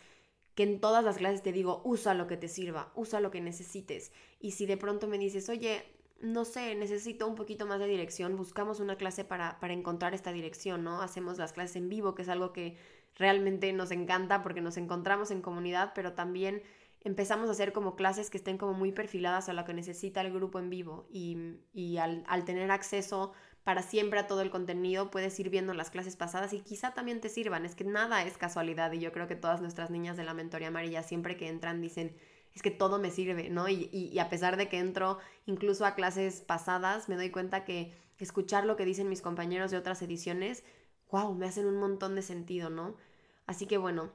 que 0.59 0.65
en 0.65 0.81
todas 0.81 1.05
las 1.05 1.19
clases 1.19 1.45
te 1.45 1.53
digo, 1.53 1.83
usa 1.85 2.15
lo 2.15 2.27
que 2.27 2.37
te 2.37 2.49
sirva, 2.49 2.91
usa 2.97 3.21
lo 3.21 3.31
que 3.31 3.41
necesites. 3.41 4.11
Y 4.41 4.51
si 4.51 4.67
de 4.67 4.77
pronto 4.77 5.07
me 5.07 5.17
dices, 5.17 5.49
oye, 5.49 5.85
no 6.21 6.45
sé, 6.45 6.75
necesito 6.75 7.29
un 7.29 7.37
poquito 7.37 7.65
más 7.65 7.79
de 7.79 7.87
dirección, 7.87 8.35
buscamos 8.35 8.81
una 8.81 8.97
clase 8.97 9.25
para, 9.25 9.61
para 9.61 9.73
encontrar 9.73 10.15
esta 10.15 10.33
dirección, 10.33 10.83
¿no? 10.83 11.01
Hacemos 11.01 11.39
las 11.39 11.53
clases 11.53 11.77
en 11.77 11.89
vivo, 11.89 12.17
que 12.17 12.23
es 12.23 12.29
algo 12.29 12.53
que 12.53 12.77
realmente 13.15 13.73
nos 13.73 13.93
encanta 13.93 14.43
porque 14.43 14.61
nos 14.61 14.77
encontramos 14.79 15.31
en 15.31 15.43
comunidad, 15.43 15.93
pero 15.95 16.15
también 16.15 16.65
empezamos 17.03 17.49
a 17.49 17.53
hacer 17.53 17.73
como 17.73 17.95
clases 17.95 18.29
que 18.29 18.39
estén 18.39 18.59
como 18.59 18.75
muy 18.75 18.91
perfiladas 18.91 19.49
a 19.49 19.53
lo 19.53 19.65
que 19.65 19.75
necesita 19.75 20.23
el 20.23 20.33
grupo 20.33 20.59
en 20.59 20.71
vivo 20.71 21.07
y, 21.09 21.61
y 21.73 21.99
al, 21.99 22.25
al, 22.27 22.45
tener 22.45 22.73
acceso 22.73 23.31
para 23.69 23.83
siempre 23.83 24.19
a 24.19 24.27
todo 24.27 24.41
el 24.41 24.49
contenido 24.49 25.11
puedes 25.11 25.39
ir 25.39 25.51
viendo 25.51 25.75
las 25.75 25.91
clases 25.91 26.17
pasadas 26.17 26.55
y 26.55 26.61
quizá 26.61 26.95
también 26.95 27.21
te 27.21 27.29
sirvan, 27.29 27.67
es 27.67 27.75
que 27.75 27.85
nada 27.85 28.25
es 28.25 28.39
casualidad 28.39 28.91
y 28.93 28.99
yo 28.99 29.13
creo 29.13 29.29
que 29.29 29.37
todas 29.37 29.61
nuestras 29.61 29.91
niñas 29.91 30.17
de 30.17 30.25
la 30.25 30.33
mentoría 30.33 30.69
amarilla 30.69 31.03
siempre 31.03 31.37
que 31.37 31.49
entran 31.49 31.83
dicen, 31.83 32.17
es 32.55 32.63
que 32.63 32.71
todo 32.71 32.99
me 32.99 33.11
sirve, 33.11 33.51
¿no? 33.51 33.69
Y, 33.69 34.19
a 34.19 34.31
pesar 34.31 34.57
de 34.57 34.71
que 34.71 34.79
entro 34.79 35.19
incluso 35.45 35.85
a 35.85 35.95
clases 35.95 36.41
pasadas, 36.41 37.11
me 37.11 37.17
doy 37.17 37.29
cuenta 37.29 37.67
que 37.67 37.93
escuchar 38.17 38.65
lo 38.65 38.77
que 38.77 38.87
dicen 38.87 39.11
mis 39.11 39.21
compañeros 39.21 39.71
de 39.71 39.77
otras 39.77 40.01
ediciones, 40.01 40.65
wow, 41.11 41.35
me 41.35 41.45
hacen 41.45 41.67
un 41.67 41.77
montón 41.77 42.15
de 42.15 42.23
sentido, 42.23 42.71
¿no? 42.71 42.97
Así 43.45 43.67
que 43.67 43.77
bueno, 43.77 44.15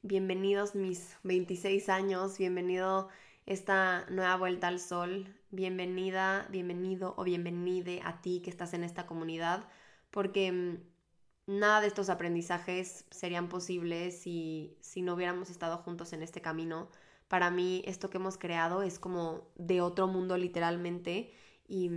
bienvenidos 0.00 0.74
mis 0.74 1.18
26 1.22 1.90
años, 1.90 2.38
bienvenido 2.38 3.10
esta 3.44 4.06
nueva 4.08 4.36
vuelta 4.36 4.68
al 4.68 4.80
sol, 4.80 5.37
bienvenida, 5.50 6.46
bienvenido 6.50 7.14
o 7.16 7.24
bienvenide 7.24 8.00
a 8.04 8.20
ti 8.20 8.40
que 8.42 8.50
estás 8.50 8.74
en 8.74 8.84
esta 8.84 9.06
comunidad, 9.06 9.68
porque 10.10 10.52
mm, 10.52 10.78
nada 11.58 11.80
de 11.80 11.86
estos 11.88 12.10
aprendizajes 12.10 13.06
serían 13.10 13.48
posibles 13.48 14.20
si, 14.20 14.76
si 14.80 15.02
no 15.02 15.14
hubiéramos 15.14 15.50
estado 15.50 15.78
juntos 15.78 16.12
en 16.12 16.22
este 16.22 16.40
camino. 16.40 16.90
Para 17.28 17.50
mí 17.50 17.82
esto 17.86 18.10
que 18.10 18.18
hemos 18.18 18.38
creado 18.38 18.82
es 18.82 18.98
como 18.98 19.48
de 19.56 19.80
otro 19.80 20.06
mundo 20.06 20.36
literalmente 20.36 21.32
y, 21.66 21.90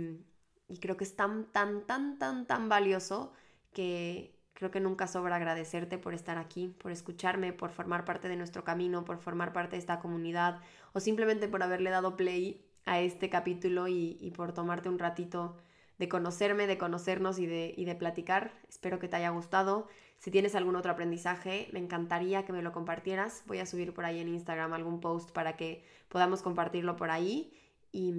creo 0.80 0.96
que 0.96 1.04
es 1.04 1.16
tan, 1.16 1.44
tan, 1.52 1.86
tan, 1.86 2.18
tan, 2.18 2.46
tan 2.46 2.68
valioso 2.68 3.32
que 3.72 4.34
creo 4.54 4.70
que 4.70 4.80
nunca 4.80 5.06
sobra 5.06 5.36
agradecerte 5.36 5.98
por 5.98 6.14
estar 6.14 6.38
aquí, 6.38 6.68
por 6.68 6.92
escucharme, 6.92 7.52
por 7.52 7.70
formar 7.70 8.04
parte 8.04 8.28
de 8.28 8.36
nuestro 8.36 8.64
camino, 8.64 9.04
por 9.04 9.18
formar 9.18 9.52
parte 9.52 9.76
de 9.76 9.80
esta 9.80 9.98
comunidad 10.00 10.60
o 10.92 11.00
simplemente 11.00 11.48
por 11.48 11.62
haberle 11.62 11.90
dado 11.90 12.16
play 12.16 12.64
a 12.84 13.00
este 13.00 13.28
capítulo 13.30 13.88
y, 13.88 14.32
por 14.36 14.52
tomarte 14.52 14.88
un 14.88 14.98
ratito 14.98 15.56
de 15.98 16.08
conocerme, 16.08 16.66
de 16.66 16.78
conocernos 16.78 17.38
y 17.38 17.46
de, 17.46 17.74
y 17.76 17.84
de 17.84 17.94
platicar. 17.94 18.52
Espero 18.68 18.98
que 18.98 19.08
te 19.08 19.16
haya 19.16 19.30
gustado. 19.30 19.88
Si 20.18 20.30
tienes 20.30 20.54
algún 20.54 20.76
otro 20.76 20.92
aprendizaje, 20.92 21.68
me 21.72 21.80
encantaría 21.80 22.44
que 22.44 22.52
me 22.52 22.62
lo 22.62 22.72
compartieras. 22.72 23.42
Voy 23.46 23.58
a 23.58 23.66
subir 23.66 23.92
por 23.92 24.04
ahí 24.04 24.20
en 24.20 24.28
Instagram 24.28 24.72
algún 24.72 25.00
post 25.00 25.30
para 25.32 25.56
que 25.56 25.84
podamos 26.08 26.42
compartirlo 26.42 26.96
por 26.96 27.10
ahí. 27.10 27.52
Y 27.92 28.14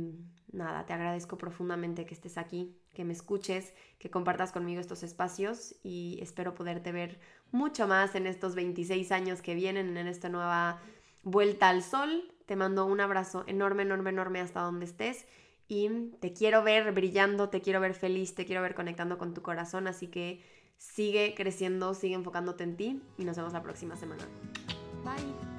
nada, 0.52 0.86
te 0.86 0.94
agradezco 0.94 1.38
profundamente 1.38 2.06
que 2.06 2.14
estés 2.14 2.38
aquí, 2.38 2.78
que 2.94 3.04
me 3.04 3.14
escuches, 3.14 3.74
que 4.00 4.10
compartas 4.10 4.52
conmigo 4.52 4.80
estos 4.80 5.02
espacios 5.02 5.76
y 5.82 6.20
espero 6.22 6.54
poderte 6.54 6.92
ver 6.92 7.20
mucho 7.52 7.88
más 7.88 8.16
en 8.16 8.28
estos 8.28 8.54
26 8.54 9.12
años 9.12 9.42
que 9.42 9.56
vienen, 9.56 9.98
en 9.98 10.08
esta 10.08 10.30
nueva 10.30 10.80
vuelta 11.24 11.70
al 11.70 11.82
sol. 11.82 12.30
Te 12.46 12.56
mando 12.56 12.86
un 12.86 13.00
abrazo 13.00 13.44
enorme, 13.48 13.84
enorme, 13.84 14.10
enorme 14.10 14.42
hasta 14.42 14.62
donde 14.62 14.86
estés 14.86 15.26
y 15.68 15.90
te 16.20 16.34
quiero 16.34 16.64
ver 16.64 16.92
brillando, 16.92 17.50
te 17.50 17.62
quiero 17.62 17.80
ver 17.80 17.94
feliz, 17.94 18.36
te 18.36 18.46
quiero 18.46 18.62
ver 18.62 18.76
conectando 18.76 19.18
con 19.18 19.34
tu 19.34 19.42
corazón, 19.42 19.88
así 19.88 20.08
que 20.08 20.42
Sigue 20.84 21.34
creciendo, 21.34 21.94
sigue 21.94 22.16
enfocándote 22.16 22.66
en 22.66 22.76
ti 22.76 23.02
y 23.18 23.24
nos 23.24 23.38
vemos 23.38 23.54
la 23.54 23.64
próxima 23.64 23.96
semana. 23.96 24.28
Bye. 25.06 25.53